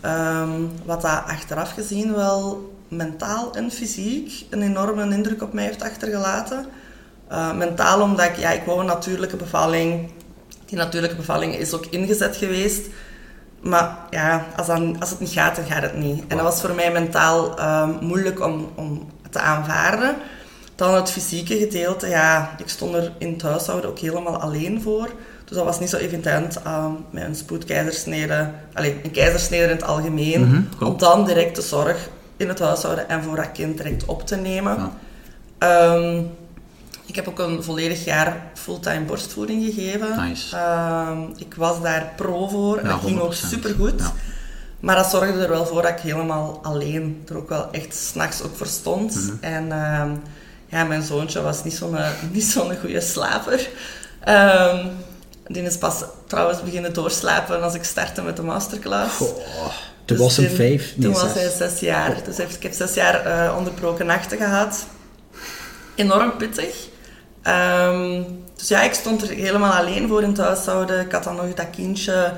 Ehm, 0.00 0.50
wat 0.84 1.02
dat 1.02 1.22
achteraf 1.26 1.72
gezien 1.72 2.14
wel 2.14 2.72
mentaal 2.88 3.54
en 3.54 3.70
fysiek 3.70 4.46
een 4.50 4.62
enorme 4.62 5.14
indruk 5.14 5.42
op 5.42 5.52
mij 5.52 5.64
heeft 5.64 5.82
achtergelaten. 5.82 6.66
Eh, 7.28 7.56
mentaal 7.56 8.00
omdat 8.00 8.26
ik, 8.26 8.36
ja, 8.36 8.50
ik 8.50 8.62
wou 8.64 8.80
een 8.80 8.86
natuurlijke 8.86 9.36
bevalling. 9.36 10.10
Die 10.64 10.78
natuurlijke 10.78 11.16
bevalling 11.16 11.54
is 11.54 11.74
ook 11.74 11.86
ingezet 11.86 12.36
geweest. 12.36 12.86
Maar 13.60 13.96
ja, 14.10 14.46
als, 14.56 14.66
dan, 14.66 14.96
als 15.00 15.10
het 15.10 15.20
niet 15.20 15.30
gaat, 15.32 15.56
dan 15.56 15.64
gaat 15.64 15.82
het 15.82 15.96
niet. 15.96 16.24
En 16.28 16.36
dat 16.36 16.46
was 16.46 16.60
voor 16.60 16.74
mij 16.74 16.92
mentaal 16.92 17.58
ehm, 17.58 17.90
moeilijk 18.00 18.44
om, 18.44 18.68
om 18.74 19.10
te 19.30 19.38
aanvaarden. 19.38 20.16
Dan 20.74 20.94
het 20.94 21.10
fysieke 21.10 21.56
gedeelte, 21.56 22.08
ja, 22.08 22.54
ik 22.58 22.68
stond 22.68 22.94
er 22.94 23.12
in 23.18 23.32
het 23.32 23.42
huishouden 23.42 23.90
ook 23.90 23.98
helemaal 23.98 24.36
alleen 24.36 24.82
voor. 24.82 25.08
Dus 25.44 25.56
dat 25.56 25.66
was 25.66 25.80
niet 25.80 25.90
zo 25.90 25.96
evident 25.96 26.62
ehm, 26.62 26.90
met 27.10 27.24
een 27.24 27.34
spoedkeizersnede, 27.34 28.50
alleen 28.74 29.00
een 29.02 29.10
keizersnede 29.10 29.64
in 29.64 29.70
het 29.70 29.84
algemeen, 29.84 30.40
Mhm, 30.40 30.84
om 30.84 30.98
dan 30.98 31.24
direct 31.24 31.56
de 31.56 31.62
zorg 31.62 32.08
in 32.36 32.48
het 32.48 32.58
huishouden 32.58 33.08
en 33.08 33.22
voor 33.22 33.36
dat 33.36 33.52
kind 33.52 33.76
direct 33.76 34.04
op 34.04 34.26
te 34.26 34.36
nemen. 34.36 34.76
Ja. 34.76 34.90
Ehm, 35.58 36.22
ik 37.08 37.14
heb 37.16 37.28
ook 37.28 37.38
een 37.38 37.62
volledig 37.62 38.04
jaar 38.04 38.42
fulltime 38.54 39.04
borstvoeding 39.04 39.64
gegeven. 39.64 40.28
Nice. 40.28 40.56
Ehm, 40.56 41.18
ik 41.36 41.54
was 41.54 41.82
daar 41.82 42.12
pro 42.16 42.48
voor 42.48 42.76
en 42.78 42.84
Ja, 42.84 42.90
dat 42.90 43.00
ging 43.00 43.20
ook 43.20 43.32
100%. 43.34 43.50
supergoed. 43.50 44.00
Ja. 44.00 44.12
Maar 44.80 44.96
dat 44.96 45.10
zorgde 45.10 45.42
er 45.42 45.48
wel 45.48 45.66
voor 45.66 45.82
dat 45.82 45.90
ik 45.90 45.98
helemaal 45.98 46.60
alleen 46.62 47.22
er 47.28 47.36
ook 47.36 47.48
wel 47.48 47.68
echt 47.72 47.94
s'nachts 47.94 48.42
ook 48.42 48.56
voor 48.56 48.66
stond. 48.66 49.14
Mhm. 49.14 49.34
En 49.40 49.72
ehm, 49.72 50.10
ja, 50.66 50.84
mijn 50.84 51.02
zoontje 51.02 51.40
was 51.42 51.64
niet 51.64 51.74
zo'n 51.74 51.96
niet 52.32 52.44
zo'n 52.44 52.76
goede 52.80 53.00
slaper. 53.00 53.68
Ehm, 54.20 54.86
die 55.46 55.62
is 55.62 55.76
pas 55.78 56.02
trouwens 56.26 56.62
beginnen 56.62 56.92
doorslapen 56.94 57.62
als 57.62 57.74
ik 57.74 57.84
startte 57.84 58.22
met 58.22 58.36
de 58.36 58.42
masterclass. 58.42 59.16
Goh, 59.16 59.28
toen 59.36 59.36
Dus 60.04 60.18
was 60.18 60.38
in- 60.38 60.48
vijf, 60.56 60.92
nee, 60.96 61.04
Toen 61.10 61.22
was 61.22 61.34
hij 61.34 61.50
zes 61.56 61.80
jaar. 61.80 62.16
Dus 62.24 62.36
heeft, 62.36 62.56
ik 62.56 62.62
heb 62.62 62.72
zes 62.72 62.94
jaar 62.94 63.24
eh, 63.26 63.56
onderbroken 63.56 64.06
nachten 64.06 64.38
gehad. 64.38 64.86
Enorm 65.94 66.36
pittig. 66.36 66.86
Ehm, 67.42 68.22
dus 68.56 68.68
ja, 68.68 68.82
ik 68.82 68.92
stond 68.92 69.22
er 69.22 69.28
helemaal 69.28 69.72
alleen 69.72 70.08
voor 70.08 70.22
in 70.22 70.28
het 70.28 70.38
huishouden. 70.38 71.00
Ik 71.00 71.12
had 71.12 71.24
dan 71.24 71.36
nog 71.36 71.54
dat 71.54 71.70
kindje. 71.70 72.32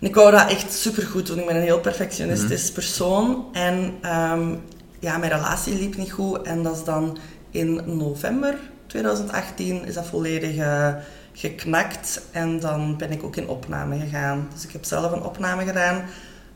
En 0.00 0.06
ik 0.06 0.14
wou 0.14 0.30
dat 0.30 0.50
echt 0.50 0.72
supergoed 0.72 1.26
doen. 1.26 1.38
Ik 1.38 1.46
ben 1.46 1.56
een 1.56 1.62
heel 1.62 1.80
perfectionistisch 1.80 2.72
persoon. 2.72 3.44
En 3.52 3.94
ehm, 4.00 4.54
ja, 4.98 5.18
mijn 5.18 5.32
relatie 5.32 5.74
liep 5.74 5.96
niet 5.96 6.12
goed. 6.12 6.42
En 6.42 6.62
dat 6.62 6.76
is 6.76 6.84
dan 6.84 7.18
in 7.50 7.80
november 7.84 8.54
2018 8.86 9.84
is 9.84 9.94
dat 9.94 10.06
volledig 10.06 10.56
eh, 10.56 10.94
geknakt 11.32 12.22
en 12.30 12.60
dan 12.60 12.96
ben 12.96 13.10
ik 13.10 13.22
ook 13.22 13.36
in 13.36 13.48
opname 13.48 13.98
gegaan. 13.98 14.48
Dus 14.52 14.64
ik 14.64 14.72
heb 14.72 14.84
zelf 14.84 15.12
een 15.12 15.22
opname 15.22 15.64
gedaan. 15.64 16.04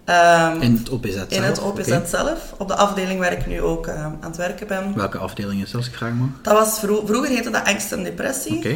Ehm, 0.08 0.60
in 0.60 0.76
het 0.76 0.88
OPZ 0.88 1.14
zelf? 1.14 1.28
In 1.28 1.42
het 1.42 1.60
OPZ 1.60 2.10
zelf, 2.10 2.38
op 2.56 2.68
de 2.68 2.74
afdeling 2.74 3.20
waar 3.20 3.32
ik 3.32 3.46
nu 3.46 3.62
ook 3.62 3.86
uh, 3.86 4.04
aan 4.04 4.18
het 4.20 4.36
werken 4.36 4.66
ben. 4.66 4.92
Welke 4.94 5.18
afdeling 5.18 5.62
is 5.62 5.70
dat, 5.70 5.80
als 5.80 5.86
ik 5.86 5.94
graag 5.94 6.12
mag? 6.12 6.28
Dat 6.42 6.52
was 6.52 6.78
vro 6.78 7.02
vroeger 7.06 7.30
heette 7.30 7.50
dat 7.50 7.64
angst 7.64 7.92
en 7.92 8.02
depressie, 8.02 8.56
okay. 8.56 8.72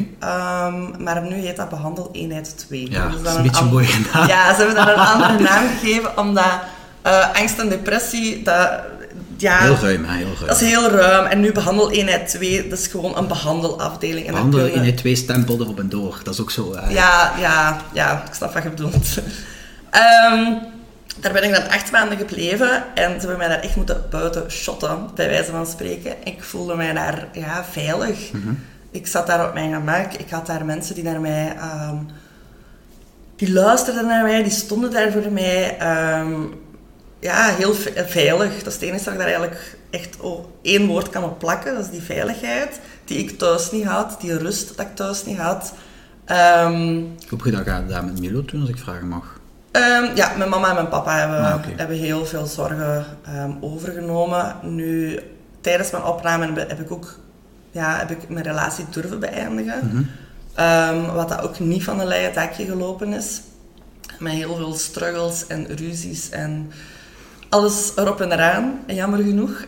um, 0.66 1.02
maar 1.02 1.22
nu 1.22 1.34
heet 1.34 1.56
dat 1.56 1.68
behandel 1.68 2.08
eenheid 2.12 2.58
2. 2.58 2.90
Ja, 2.90 3.08
dat 3.08 3.26
is 3.26 3.34
een 3.34 3.42
beetje 3.42 3.64
mooi 3.64 3.86
gedaan. 3.86 4.26
Ja, 4.26 4.54
ze 4.54 4.56
hebben 4.56 4.74
daar 4.74 4.88
een 4.88 5.06
andere 5.14 5.38
naam 5.38 5.68
gegeven, 5.68 6.18
omdat 6.18 6.60
uh, 7.06 7.34
angst 7.34 7.58
en 7.58 7.68
depressie, 7.68 8.42
dat, 8.42 8.80
ja, 9.36 9.58
heel 9.58 9.76
ruim, 9.80 10.04
hè, 10.04 10.16
heel 10.16 10.26
ruim. 10.34 10.46
Dat 10.46 10.60
is 10.60 10.68
heel 10.68 10.90
ruim. 10.90 11.26
En 11.26 11.40
nu 11.40 11.52
behandel 11.52 11.90
eenheid 11.90 12.28
2, 12.28 12.68
dat 12.68 12.78
is 12.78 12.86
gewoon 12.86 13.16
een 13.16 13.28
behandelafdeling. 13.28 14.26
En 14.26 14.32
behandel 14.32 14.66
eenheid 14.66 14.96
2 14.96 15.16
stempelde 15.16 15.64
op 15.64 15.78
een 15.78 15.88
door, 15.88 16.20
dat 16.22 16.34
is 16.34 16.40
ook 16.40 16.50
zo. 16.50 16.74
Uh... 16.74 16.90
Ja, 16.90 17.32
ja, 17.38 17.80
ja, 17.92 18.24
ik 18.26 18.34
snap 18.34 18.54
wat 18.54 18.62
je 18.62 18.68
bedoelt. 18.68 19.18
um, 20.32 20.58
daar 21.20 21.32
ben 21.32 21.44
ik 21.44 21.54
dan 21.54 21.68
acht 21.68 21.92
maanden 21.92 22.18
gebleven 22.18 22.84
en 22.94 23.10
ze 23.10 23.18
hebben 23.18 23.38
mij 23.38 23.48
daar 23.48 23.60
echt 23.60 23.76
moeten 23.76 24.06
buiten 24.10 24.50
shotten, 24.50 25.10
bij 25.14 25.28
wijze 25.28 25.50
van 25.50 25.66
spreken. 25.66 26.14
Ik 26.24 26.42
voelde 26.42 26.76
mij 26.76 26.92
daar 26.92 27.28
ja, 27.32 27.64
veilig. 27.64 28.32
Mhm. 28.32 28.52
Ik 28.90 29.06
zat 29.06 29.26
daar 29.26 29.48
op 29.48 29.54
mijn 29.54 29.72
gemak. 29.72 30.12
Ik 30.12 30.30
had 30.30 30.46
daar 30.46 30.64
mensen 30.64 30.94
die 30.94 31.04
naar 31.04 31.20
mij... 31.20 31.56
Um, 31.90 32.06
die 33.36 33.52
luisterden 33.52 34.06
naar 34.06 34.22
mij, 34.22 34.42
die 34.42 34.52
stonden 34.52 34.90
daar 34.90 35.12
voor 35.12 35.32
mij. 35.32 35.76
Um, 36.20 36.60
ja, 37.20 37.54
heel 37.54 37.74
veilig. 38.06 38.62
Dat 38.62 38.66
is 38.66 38.74
het 38.74 38.82
enige 38.82 39.04
dat 39.04 39.12
ik 39.12 39.18
daar 39.18 39.28
eigenlijk 39.28 39.78
echt 39.90 40.20
oh, 40.20 40.46
één 40.62 40.86
woord 40.86 41.08
kan 41.08 41.24
op 41.24 41.38
plakken. 41.38 41.74
Dat 41.74 41.84
is 41.84 41.90
die 41.90 42.02
veiligheid, 42.02 42.80
die 43.04 43.18
ik 43.18 43.38
thuis 43.38 43.70
niet 43.70 43.84
had. 43.84 44.20
Die 44.20 44.38
rust 44.38 44.76
dat 44.76 44.86
ik 44.86 44.94
thuis 44.94 45.24
niet 45.24 45.38
had. 45.38 45.72
Um, 46.26 47.16
Hoe 47.28 47.38
heb 47.38 47.40
je 47.44 47.50
dat 47.50 47.60
gedaan 47.60 48.04
met 48.04 48.20
Milo 48.20 48.44
toen, 48.44 48.60
als 48.60 48.68
ik 48.68 48.78
vragen 48.78 49.08
mag? 49.08 49.40
Um, 49.72 50.16
ja, 50.16 50.32
mijn 50.36 50.50
mama 50.50 50.68
en 50.68 50.74
mijn 50.74 50.88
papa 50.88 51.18
hebben, 51.18 51.44
ah, 51.44 51.54
okay. 51.54 51.72
hebben 51.76 51.96
heel 51.96 52.26
veel 52.26 52.46
zorgen 52.46 53.04
um, 53.28 53.58
overgenomen. 53.60 54.56
Nu, 54.62 55.20
tijdens 55.60 55.90
mijn 55.90 56.04
opname 56.04 56.66
heb 56.68 56.80
ik 56.80 56.90
ook 56.90 57.18
ja, 57.70 57.98
heb 57.98 58.10
ik 58.10 58.28
mijn 58.28 58.44
relatie 58.44 58.84
durven 58.90 59.20
beëindigen. 59.20 59.80
Mm 59.82 59.90
-hmm. 59.90 60.98
um, 61.06 61.14
wat 61.14 61.28
dat 61.28 61.42
ook 61.42 61.58
niet 61.58 61.84
van 61.84 62.00
een 62.00 62.06
leien 62.06 62.34
dakje 62.34 62.64
gelopen 62.64 63.12
is. 63.12 63.40
Met 64.18 64.32
heel 64.32 64.56
veel 64.56 64.74
struggles 64.74 65.46
en 65.46 65.66
ruzies 65.76 66.30
en 66.30 66.72
alles 67.48 67.92
erop 67.96 68.20
en 68.20 68.32
eraan, 68.32 68.80
jammer 68.86 69.18
genoeg. 69.18 69.64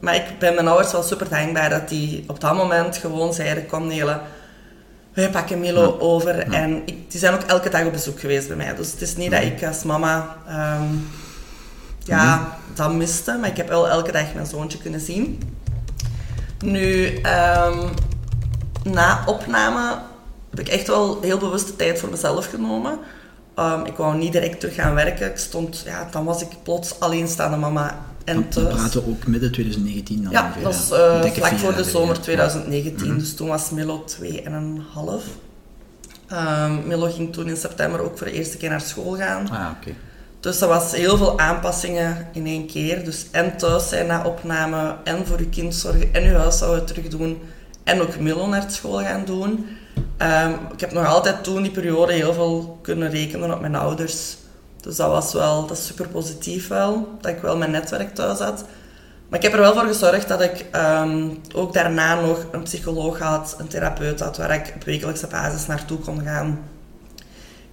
maar 0.00 0.14
ik 0.14 0.38
ben 0.38 0.54
mijn 0.54 0.68
ouders 0.68 0.92
wel 0.92 1.02
super 1.02 1.28
dankbaar 1.28 1.70
dat 1.70 1.88
die 1.88 2.24
op 2.26 2.40
dat 2.40 2.54
moment 2.54 2.96
gewoon 2.96 3.32
zeiden, 3.32 3.66
kom 3.66 3.86
Nele, 3.86 4.20
wij 5.14 5.30
pakken 5.30 5.60
Milo 5.60 5.82
ja. 5.82 5.98
over. 5.98 6.36
Ja. 6.36 6.58
En 6.58 6.82
ik, 6.84 7.10
die 7.10 7.20
zijn 7.20 7.34
ook 7.34 7.42
elke 7.42 7.68
dag 7.70 7.84
op 7.84 7.92
bezoek 7.92 8.20
geweest 8.20 8.48
bij 8.48 8.56
mij. 8.56 8.74
Dus 8.74 8.92
het 8.92 9.00
is 9.00 9.16
niet 9.16 9.30
dat 9.30 9.42
ik 9.42 9.64
als 9.64 9.82
mama 9.82 10.36
um, 10.48 11.08
ja, 12.04 12.34
Mhm. 12.36 12.44
dat 12.74 12.92
miste. 12.94 13.36
Maar 13.40 13.48
ik 13.48 13.56
heb 13.56 13.68
wel 13.68 13.88
elke 13.88 14.12
dag 14.12 14.34
mijn 14.34 14.46
zoontje 14.46 14.78
kunnen 14.78 15.00
zien. 15.00 15.42
Nu, 16.64 17.06
um, 17.06 17.90
na 18.82 19.22
opname 19.26 19.98
heb 20.50 20.60
ik 20.60 20.68
echt 20.68 20.86
wel 20.86 21.18
heel 21.20 21.38
bewust 21.38 21.66
de 21.66 21.76
tijd 21.76 21.98
voor 22.00 22.10
mezelf 22.10 22.46
genomen. 22.46 22.98
Um, 23.58 23.84
ik 23.84 23.96
wou 23.96 24.16
niet 24.16 24.32
direct 24.32 24.60
terug 24.60 24.74
gaan 24.74 24.94
werken. 24.94 25.30
Ik 25.30 25.38
stond, 25.38 25.82
ja, 25.86 26.08
dan 26.10 26.24
was 26.24 26.42
ik 26.42 26.48
plots 26.62 27.00
alleenstaande 27.00 27.56
mama 27.56 27.98
en 28.24 28.46
Dan 28.50 28.68
praten 28.68 29.04
we 29.04 29.10
ook 29.10 29.26
midden 29.26 29.52
2019 29.52 30.22
dan 30.22 30.32
Ja, 30.32 30.44
ongeveer, 30.44 30.62
dat 30.62 30.74
is 30.74 30.88
ja. 30.88 31.16
uh, 31.16 31.22
Dikke 31.22 31.40
vlak 31.40 31.58
voor 31.58 31.74
de 31.74 31.84
zomer 31.84 32.14
geleden. 32.14 32.22
2019. 32.22 33.08
Mhm. 33.08 33.18
Dus 33.18 33.34
toen 33.34 33.48
was 33.48 33.70
Milo 33.70 34.04
2,5. 34.20 34.28
Um, 36.32 36.86
Milo 36.86 37.10
ging 37.10 37.32
toen 37.32 37.48
in 37.48 37.56
september 37.56 38.00
ook 38.00 38.18
voor 38.18 38.26
de 38.26 38.32
eerste 38.32 38.56
keer 38.56 38.70
naar 38.70 38.80
school 38.80 39.16
gaan. 39.16 39.50
Ah, 39.50 39.70
oké. 39.80 39.94
Dus 40.40 40.58
dat 40.58 40.68
was 40.68 40.92
heel 40.92 41.16
veel 41.16 41.38
aanpassingen 41.38 42.28
in 42.32 42.46
één 42.46 42.66
keer. 42.66 43.04
Dus 43.04 43.26
en 43.30 43.56
thuis 43.56 43.88
zijn 43.88 44.06
na 44.06 44.24
opname, 44.24 44.96
en 45.04 45.26
voor 45.26 45.38
je 45.38 45.48
kind 45.48 45.74
zorgen, 45.74 46.14
en 46.14 46.22
je 46.22 46.30
huishouden 46.34 46.84
terug 46.86 47.08
doen. 47.08 47.38
En 47.84 48.00
ook 48.00 48.18
Milo 48.18 48.46
naar 48.46 48.70
school 48.70 48.98
gaan 48.98 49.24
doen. 49.24 49.66
Um, 50.18 50.52
ik 50.72 50.80
heb 50.80 50.92
nog 50.92 51.06
altijd 51.06 51.44
toen 51.44 51.62
die 51.62 51.70
periode 51.70 52.12
heel 52.12 52.32
veel 52.34 52.78
kunnen 52.82 53.10
rekenen 53.10 53.54
op 53.54 53.60
mijn 53.60 53.74
ouders. 53.74 54.36
Dus 54.80 54.96
dat 54.96 55.08
was 55.08 55.32
wel, 55.32 55.66
dat 55.66 55.76
is 55.76 55.86
super 55.86 56.08
positief 56.08 56.68
wel, 56.68 57.08
dat 57.20 57.30
ik 57.30 57.42
wel 57.42 57.56
mijn 57.56 57.70
netwerk 57.70 58.14
thuis 58.14 58.38
had. 58.38 58.64
Maar 59.28 59.38
ik 59.38 59.44
heb 59.44 59.54
er 59.54 59.60
wel 59.60 59.72
voor 59.72 59.86
gezorgd 59.86 60.28
dat 60.28 60.40
ik 60.40 60.66
um, 60.76 61.40
ook 61.54 61.72
daarna 61.72 62.20
nog 62.20 62.46
een 62.52 62.62
psycholoog 62.62 63.18
had, 63.18 63.54
een 63.58 63.68
therapeut 63.68 64.20
had, 64.20 64.36
waar 64.36 64.54
ik 64.54 64.72
op 64.76 64.84
wekelijkse 64.84 65.26
basis 65.26 65.66
naartoe 65.66 65.98
kon 65.98 66.22
gaan. 66.22 66.64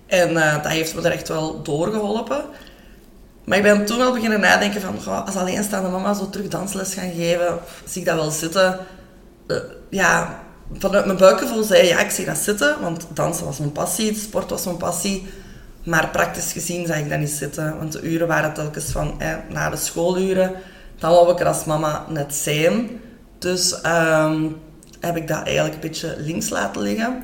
En 0.06 0.32
uh, 0.32 0.64
dat 0.64 0.72
heeft 0.72 0.96
me 0.96 1.02
er 1.02 1.12
echt 1.12 1.28
wel 1.28 1.62
doorgeholpen. 1.62 2.42
Maar 3.44 3.58
ik 3.58 3.64
ben 3.64 3.86
toen 3.86 3.98
wel 3.98 4.14
beginnen 4.14 4.40
nadenken 4.40 4.82
van, 4.82 5.26
als 5.26 5.36
alleenstaande 5.36 5.90
mama 5.90 6.14
zo 6.14 6.30
terug 6.30 6.48
dansles 6.48 6.94
gaan 6.94 7.12
geven, 7.12 7.60
zie 7.86 8.02
ik 8.02 8.08
dat 8.08 8.16
wel 8.16 8.32
zitten. 8.32 8.80
Uh, 9.48 9.58
ja, 9.90 10.40
vanuit 10.74 11.06
mijn 11.06 11.18
buikgevoel 11.18 11.64
zei 11.64 11.88
ja, 11.88 12.00
ik 12.00 12.10
zie 12.10 12.26
dat 12.26 12.38
zitten, 12.38 12.82
want 12.82 13.08
dansen 13.14 13.46
was 13.46 13.58
mijn 13.58 13.72
passie, 13.72 14.16
sport 14.16 14.50
was 14.50 14.66
mijn 14.66 14.78
passie. 14.78 15.28
Maar 15.88 16.10
praktisch 16.10 16.52
gezien 16.52 16.88
zag 16.88 16.98
ik 16.98 17.10
dat 17.10 17.20
niet 17.20 17.30
zitten, 17.30 17.78
want 17.78 17.92
de 17.92 18.02
uren 18.02 18.28
waren 18.28 18.54
telkens 18.54 18.86
van 18.86 19.22
eh, 19.22 19.34
na 19.50 19.70
de 19.70 19.78
schooluren. 19.78 20.52
Dan 21.00 21.12
wou 21.12 21.32
ik 21.32 21.40
er 21.40 21.46
als 21.46 21.66
mama 21.66 22.06
net 22.10 22.36
zijn. 22.36 22.90
Dus 23.40 23.80
um, 23.86 24.56
heb 25.00 25.18
ik 25.18 25.28
dat 25.28 25.44
eigenlijk 25.44 25.76
een 25.76 25.82
beetje 25.82 26.16
links 26.20 26.50
laten 26.50 26.82
liggen. 26.82 27.24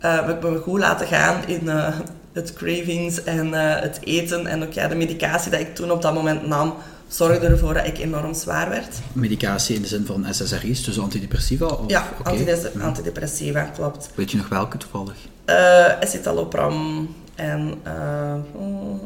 Uh, 0.00 0.14
heb 0.14 0.28
ik 0.28 0.50
me 0.50 0.58
goed 0.58 0.78
laten 0.78 1.06
gaan 1.06 1.46
in 1.46 1.60
uh, 1.64 1.88
het 2.32 2.52
cravings 2.52 3.22
en 3.22 3.46
uh, 3.46 3.80
het 3.80 3.98
eten. 4.02 4.46
En 4.46 4.62
ook 4.62 4.72
ja, 4.72 4.88
de 4.88 4.94
medicatie 4.94 5.50
die 5.50 5.60
ik 5.60 5.74
toen 5.74 5.90
op 5.90 6.02
dat 6.02 6.14
moment 6.14 6.46
nam, 6.46 6.74
zorgde 7.08 7.46
ervoor 7.46 7.74
dat 7.74 7.86
ik 7.86 7.98
enorm 7.98 8.34
zwaar 8.34 8.68
werd. 8.68 8.96
Medicatie 9.12 9.76
in 9.76 9.82
de 9.82 9.88
zin 9.88 10.06
van 10.06 10.26
SSRI's, 10.30 10.84
dus 10.84 11.00
antidepressiva? 11.00 11.66
Of? 11.66 11.90
Ja, 11.90 12.08
antides- 12.22 12.78
antidepressiva, 12.80 13.62
klopt. 13.62 14.08
Weet 14.14 14.30
je 14.30 14.36
nog 14.36 14.48
welke 14.48 14.76
toevallig? 14.76 15.16
Uh, 15.46 16.02
escitalopram 16.02 17.08
en... 17.36 17.80
Uh, 17.86 18.34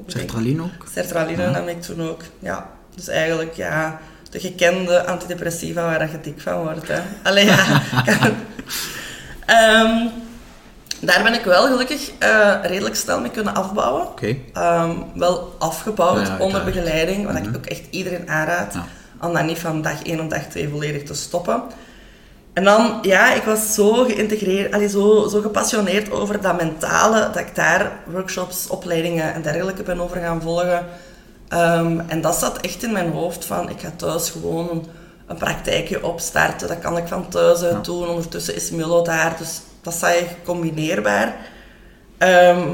Sertraline 0.07 0.63
ook? 0.63 0.87
Sertraline 0.95 1.43
Ja. 1.43 1.51
nam 1.51 1.69
ik 1.69 1.83
toen 1.83 2.03
ook, 2.03 2.23
ja. 2.39 2.69
Dus 2.95 3.09
eigenlijk, 3.09 3.55
ja, 3.55 3.99
de 4.31 4.41
gekende 4.41 5.05
antidepressiva 5.07 5.83
waar 5.83 6.11
je 6.11 6.21
dik 6.21 6.41
van 6.41 6.63
wordt, 6.63 6.89
hè. 6.89 7.01
Allee, 7.23 7.45
ja. 7.45 7.83
Ehm, 9.47 10.07
daar 11.01 11.23
ben 11.23 11.35
ik 11.35 11.45
wel 11.45 11.67
gelukkig 11.67 12.11
eh, 12.19 12.55
redelijk 12.63 12.97
snel 12.97 13.21
mee 13.21 13.31
kunnen 13.31 13.55
afbouwen. 13.55 14.07
Oké. 14.07 14.37
Ehm, 14.53 14.91
wel 15.15 15.55
afgebouwd 15.59 16.27
Ja, 16.27 16.33
ja, 16.39 16.45
onder 16.45 16.65
begeleiding, 16.65 17.25
wat 17.27 17.35
Mhm. 17.35 17.49
ik 17.49 17.57
ook 17.57 17.67
echt 17.67 17.83
iedereen 17.91 18.29
aanraad. 18.31 18.75
Om 19.21 19.33
dat 19.33 19.45
niet 19.45 19.59
van 19.59 19.83
dag 19.83 20.03
1 20.03 20.21
op 20.21 20.31
dag 20.31 20.43
2 20.43 20.69
volledig 20.69 21.03
te 21.03 21.15
stoppen. 21.15 21.63
En 22.59 22.65
dan, 22.65 22.99
ja, 23.03 23.35
ik 23.35 23.43
was 23.43 23.75
zo 23.75 23.93
geïntegreerd, 23.93 24.73
allee, 24.73 24.89
zo, 24.89 25.29
zo 25.29 25.41
gepassioneerd 25.41 26.11
over 26.11 26.41
dat 26.41 26.57
mentale, 26.57 27.21
dat 27.21 27.37
ik 27.39 27.55
daar 27.55 27.93
workshops, 28.07 28.69
opleidingen 28.69 29.35
en 29.35 29.43
dergelijke 29.43 29.83
ben 29.83 30.01
over 30.01 30.17
gaan 30.21 30.43
volgen. 30.43 30.87
Ehm, 31.49 32.01
en 32.07 32.21
dat 32.21 32.35
zat 32.35 32.61
echt 32.61 32.83
in 32.83 32.93
mijn 32.93 33.11
hoofd 33.13 33.45
van, 33.45 33.71
ik 33.71 33.81
ga 33.81 33.91
thuis 33.97 34.31
gewoon 34.31 34.69
een, 34.71 34.85
een 35.27 35.37
praktijkje 35.37 36.05
opstarten. 36.05 36.69
Dat 36.69 36.79
kan 36.79 36.97
ik 36.97 37.07
van 37.07 37.29
thuis 37.29 37.63
uit 37.63 37.73
Ja. 37.73 37.81
doen. 37.81 38.09
Ondertussen 38.09 38.55
is 38.55 38.71
Milo 38.71 39.03
daar, 39.03 39.37
dus 39.39 39.61
dat 39.83 39.95
is 39.95 40.03
eigenlijk 40.03 40.45
combineerbaar. 40.45 41.37
Ehm, 42.19 42.69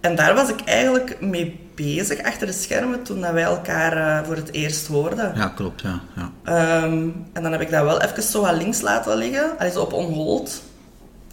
en 0.00 0.16
daar 0.16 0.34
was 0.34 0.48
ik 0.48 0.60
eigenlijk 0.64 1.20
mee 1.20 1.65
bezig, 1.76 2.22
achter 2.22 2.46
de 2.46 2.52
schermen, 2.52 3.02
toen 3.02 3.20
dat 3.20 3.32
wij 3.32 3.42
elkaar 3.42 3.96
eh, 3.96 4.26
voor 4.26 4.36
het 4.36 4.52
eerst 4.52 4.86
hoorden. 4.86 5.32
Ja, 5.34 5.48
klopt, 5.48 5.80
ja. 5.80 6.00
ja. 6.16 6.30
Ehm, 6.44 7.08
en 7.32 7.42
dan 7.42 7.52
heb 7.52 7.60
ik 7.60 7.70
dat 7.70 7.84
wel 7.84 8.02
even 8.02 8.22
zo 8.22 8.40
wat 8.40 8.56
links 8.56 8.80
laten 8.80 9.16
liggen, 9.16 9.58
allee, 9.58 9.72
zo 9.72 9.80
op 9.80 9.92
onhold. 9.92 10.62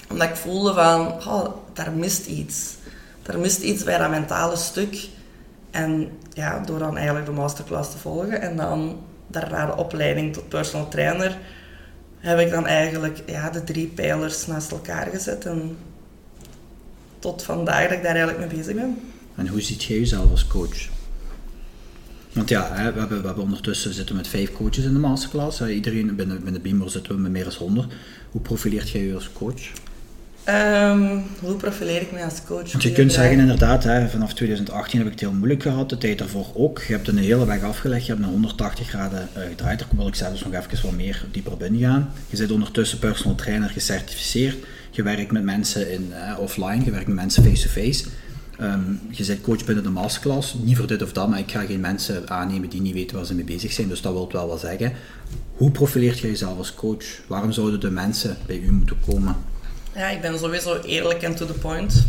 Omdat 0.09 0.29
ik 0.29 0.35
voelde 0.35 0.73
van, 0.73 1.07
oh, 1.07 1.45
daar 1.73 1.91
mist 1.91 2.25
iets. 2.25 2.75
Er 3.23 3.39
mist 3.39 3.61
iets 3.61 3.83
bij 3.83 3.97
dat 3.97 4.09
mentale 4.09 4.55
stuk. 4.55 5.07
En 5.71 6.11
ja, 6.33 6.59
door 6.59 6.79
dan 6.79 6.97
eigenlijk 6.97 7.25
de 7.25 7.31
masterclass 7.31 7.91
te 7.91 7.97
volgen 7.97 8.41
en 8.41 8.55
dan 8.55 8.99
daarna 9.27 9.65
de 9.65 9.75
opleiding 9.75 10.33
tot 10.33 10.49
personal 10.49 10.87
trainer, 10.87 11.37
heb 12.19 12.39
ik 12.39 12.51
dan 12.51 12.67
eigenlijk 12.67 13.23
ja, 13.25 13.49
de 13.49 13.63
drie 13.63 13.87
pijlers 13.87 14.47
naast 14.47 14.71
elkaar 14.71 15.07
gezet. 15.07 15.45
En 15.45 15.77
tot 17.19 17.43
vandaag 17.43 17.83
dat 17.83 17.91
ik 17.91 18.03
daar 18.03 18.15
eigenlijk 18.15 18.39
mee 18.39 18.57
bezig 18.57 18.75
ben. 18.75 19.12
En 19.35 19.47
hoe 19.47 19.61
ziet 19.61 19.83
jij 19.83 19.97
jezelf 19.97 20.31
als 20.31 20.47
coach? 20.47 20.89
Want 22.33 22.49
ja, 22.49 22.71
we, 22.73 22.81
hebben, 22.81 23.21
we 23.21 23.25
hebben 23.25 23.43
ondertussen 23.43 23.93
zitten 23.93 24.15
we 24.15 24.21
met 24.21 24.29
vijf 24.29 24.51
coaches 24.51 24.83
in 24.83 24.93
de 24.93 24.99
masterclass. 24.99 25.61
Iedereen 25.61 26.15
binnen, 26.15 26.43
binnen 26.43 26.61
Beamer 26.61 26.89
zitten 26.89 27.15
we 27.15 27.21
met 27.21 27.31
meer 27.31 27.43
dan 27.43 27.53
100. 27.57 27.93
Hoe 28.31 28.41
profileert 28.41 28.89
jij 28.89 29.01
je 29.01 29.13
als 29.13 29.29
coach? 29.33 29.61
Ehm, 30.43 31.19
hoe 31.39 31.55
profileer 31.55 32.01
ik 32.01 32.11
mij 32.11 32.23
als 32.23 32.43
coach? 32.47 32.71
Want 32.71 32.83
je 32.83 32.91
kunt 32.91 33.13
zeggen 33.13 33.39
inderdaad, 33.39 33.83
hè, 33.83 34.09
vanaf 34.09 34.33
2018 34.33 34.97
heb 34.97 35.07
ik 35.07 35.13
het 35.13 35.21
heel 35.21 35.33
moeilijk 35.33 35.61
gehad, 35.61 35.89
de 35.89 35.97
tijd 35.97 36.17
daarvoor 36.17 36.47
ook. 36.53 36.81
Je 36.81 36.93
hebt 36.93 37.07
een 37.07 37.17
hele 37.17 37.45
weg 37.45 37.61
afgelegd, 37.61 38.05
je 38.05 38.11
hebt 38.11 38.23
een 38.23 38.31
180 38.31 38.87
graden 38.87 39.29
eh, 39.33 39.43
gedraaid. 39.49 39.79
Daar 39.79 39.87
wil 39.95 40.07
ik 40.07 40.15
zelfs 40.15 40.43
nog 40.43 40.53
even 40.53 40.83
wat 40.83 40.95
meer 40.95 41.25
dieper 41.31 41.51
op 41.51 41.63
ingaan. 41.63 42.13
Je 42.29 42.37
bent 42.37 42.51
ondertussen 42.51 42.99
personal 42.99 43.35
trainer 43.35 43.69
gecertificeerd. 43.69 44.55
je 44.91 45.03
werkt 45.03 45.31
met 45.31 45.43
mensen 45.43 45.91
in, 45.91 46.13
eh, 46.13 46.39
offline, 46.39 46.83
je 46.83 46.91
werkt 46.91 47.07
met 47.07 47.15
mensen 47.15 47.43
face-to-face. 47.43 48.05
Ehm, 48.63 48.93
je 49.09 49.25
bent 49.25 49.41
coach 49.41 49.65
binnen 49.65 49.83
de 49.83 49.89
masterclass, 49.89 50.53
niet 50.53 50.77
voor 50.77 50.87
dit 50.87 51.01
of 51.01 51.13
dat, 51.13 51.29
maar 51.29 51.39
ik 51.39 51.51
ga 51.51 51.61
geen 51.61 51.79
mensen 51.79 52.29
aannemen 52.29 52.69
die 52.69 52.81
niet 52.81 52.93
weten 52.93 53.15
waar 53.15 53.25
ze 53.25 53.35
mee 53.35 53.43
bezig 53.43 53.71
zijn, 53.71 53.87
dus 53.87 54.01
dat 54.01 54.13
wil 54.13 54.29
wel 54.31 54.47
wat 54.47 54.59
zeggen. 54.59 54.93
Hoe 55.55 55.71
profileert 55.71 56.19
je 56.19 56.27
jezelf 56.27 56.57
als 56.57 56.73
coach? 56.73 57.05
Waarom 57.27 57.51
zouden 57.51 57.79
de 57.79 57.89
mensen 57.89 58.37
bij 58.45 58.57
u 58.57 58.71
moeten 58.71 58.97
komen? 59.07 59.35
Ja, 59.95 60.09
ik 60.09 60.21
ben 60.21 60.39
sowieso 60.39 60.79
eerlijk 60.79 61.21
en 61.21 61.35
to 61.35 61.45
the 61.45 61.53
point. 61.53 62.05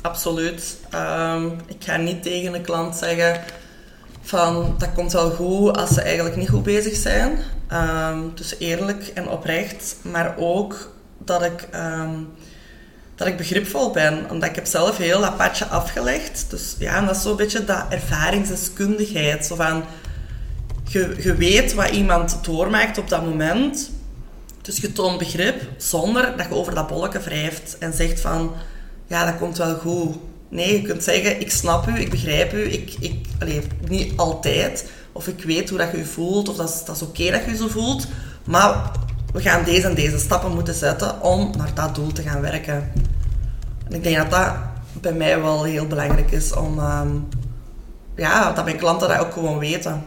Absoluut. 0.00 0.76
Ehm, 0.90 1.46
ik 1.66 1.84
ga 1.84 1.96
niet 1.96 2.22
tegen 2.22 2.54
een 2.54 2.62
klant 2.62 2.96
zeggen 2.96 3.40
van 4.20 4.74
dat 4.78 4.92
komt 4.94 5.12
wel 5.12 5.30
goed 5.30 5.76
als 5.76 5.90
ze 5.90 6.00
eigenlijk 6.00 6.36
niet 6.36 6.48
goed 6.48 6.62
bezig 6.62 6.96
zijn. 6.96 7.38
Ehm, 7.68 8.20
dus 8.34 8.54
eerlijk 8.58 9.06
en 9.14 9.28
oprecht, 9.28 9.96
maar 10.02 10.34
ook 10.38 10.92
dat 11.18 11.42
ik, 11.42 11.68
dat 13.16 13.26
ik 13.26 13.36
begripvol 13.36 13.90
ben. 13.90 14.30
Omdat 14.30 14.48
ik 14.48 14.54
heb 14.54 14.66
zelf 14.66 14.96
heel 14.96 15.20
dat 15.20 15.68
afgelegd. 15.68 16.46
Dus 16.48 16.74
ja, 16.78 17.00
dat 17.00 17.16
is 17.16 17.22
zo'n 17.22 17.36
beetje 17.36 17.64
dat 17.64 17.84
ervaringsdeskundigheid. 17.88 19.46
Zo 19.46 19.54
van, 19.54 19.84
je, 20.84 21.16
je 21.22 21.34
weet 21.34 21.74
wat 21.74 21.90
iemand 21.90 22.38
doormaakt 22.42 22.98
op 22.98 23.08
dat 23.08 23.24
moment. 23.24 23.90
Dus 24.62 24.76
je 24.76 24.92
toont 24.92 25.18
begrip 25.18 25.62
zonder 25.76 26.36
dat 26.36 26.46
je 26.46 26.54
over 26.54 26.74
dat 26.74 26.86
bolletje 26.86 27.20
wrijft 27.20 27.76
en 27.78 27.92
zegt 27.92 28.20
van, 28.20 28.52
ja, 29.06 29.24
dat 29.24 29.36
komt 29.36 29.58
wel 29.58 29.76
goed. 29.76 30.16
Nee, 30.48 30.72
je 30.72 30.82
kunt 30.82 31.02
zeggen, 31.02 31.40
ik 31.40 31.50
snap 31.50 31.88
u, 31.88 32.00
ik 32.00 32.10
begrijp 32.10 32.52
u, 32.52 32.72
ik, 32.72 32.94
ik, 33.00 33.26
niet 33.88 34.12
altijd. 34.16 34.90
Of 35.12 35.28
ik 35.28 35.42
weet 35.42 35.68
hoe 35.68 35.78
dat 35.78 35.90
je 35.90 35.96
je 35.96 36.04
voelt, 36.04 36.48
of 36.48 36.56
dat 36.56 36.68
is, 36.68 36.84
dat 36.84 36.96
is 36.96 37.02
oké 37.02 37.30
dat 37.30 37.44
je 37.44 37.56
zo 37.56 37.68
voelt. 37.68 38.06
Maar 38.44 38.90
we 39.32 39.40
gaan 39.40 39.64
deze 39.64 39.86
en 39.86 39.94
deze 39.94 40.18
stappen 40.18 40.54
moeten 40.54 40.74
zetten 40.74 41.22
om 41.22 41.50
naar 41.56 41.74
dat 41.74 41.94
doel 41.94 42.12
te 42.12 42.22
gaan 42.22 42.40
werken. 42.40 42.92
En 43.88 43.94
ik 43.94 44.02
denk 44.02 44.16
dat 44.16 44.30
dat 44.30 44.54
bij 45.00 45.12
mij 45.12 45.40
wel 45.40 45.64
heel 45.64 45.86
belangrijk 45.86 46.30
is 46.30 46.52
om... 46.52 46.78
Um, 46.78 47.28
ja, 48.16 48.52
dat 48.52 48.64
mijn 48.64 48.76
klanten 48.76 49.08
dat 49.08 49.18
ook 49.18 49.32
gewoon 49.32 49.58
weten. 49.58 50.04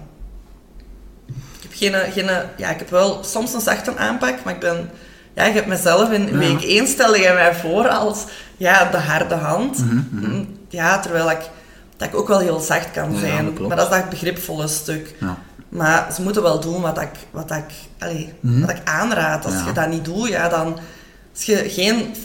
Ik 1.28 1.62
heb 1.62 1.72
geen... 1.74 2.12
geen 2.12 2.30
ja, 2.58 2.70
ik 2.70 2.80
heb 2.80 2.90
wel 2.90 3.24
soms 3.24 3.54
een 3.54 3.62
zachte 3.62 3.98
aanpak, 3.98 4.44
maar 4.44 4.54
ik 4.54 4.60
ben... 4.60 4.90
Ja, 5.34 5.44
ik 5.44 5.54
heb 5.54 5.66
mezelf 5.66 6.12
in 6.12 6.38
week 6.38 6.62
1 6.62 6.88
stelde 6.88 7.32
mij 7.34 7.56
voor 7.56 7.88
als 7.88 8.26
ja, 8.58 8.86
de 8.92 8.98
harde 8.98 9.36
hand. 9.36 9.78
Mm 9.78 10.08
-hmm. 10.12 10.58
Ja, 10.70 11.00
terwijl 11.00 11.32
ik, 11.32 11.50
dat 11.98 12.08
ik 12.08 12.16
ook 12.16 12.28
wel 12.28 12.40
heel 12.40 12.60
zacht 12.60 12.92
kan 12.92 13.16
zijn. 13.18 13.46
Ja, 13.46 13.68
maar 13.68 13.78
dat 13.78 13.92
is 13.92 13.98
dat 13.98 14.10
begripvolle 14.10 14.68
stuk. 14.68 15.16
Ja. 15.20 15.38
Maar 15.70 16.14
ze 16.14 16.22
moeten 16.22 16.42
wel 16.42 16.60
doen 16.60 16.82
wat 16.82 17.02
ik, 17.02 17.12
wat 17.32 17.52
ik, 17.52 17.64
allez, 18.00 18.26
mm 18.40 18.52
-hmm. 18.52 18.62
wat 18.62 18.70
ik 18.70 18.82
aanraad. 18.84 19.46
Als 19.46 19.64
je 19.66 19.72
dat 19.72 19.88
niet 19.88 20.06
doet, 20.06 20.28
ja, 20.28 20.50
dan... 20.50 20.78
Als 21.40 21.48
je 21.48 21.70
geen 21.70 22.16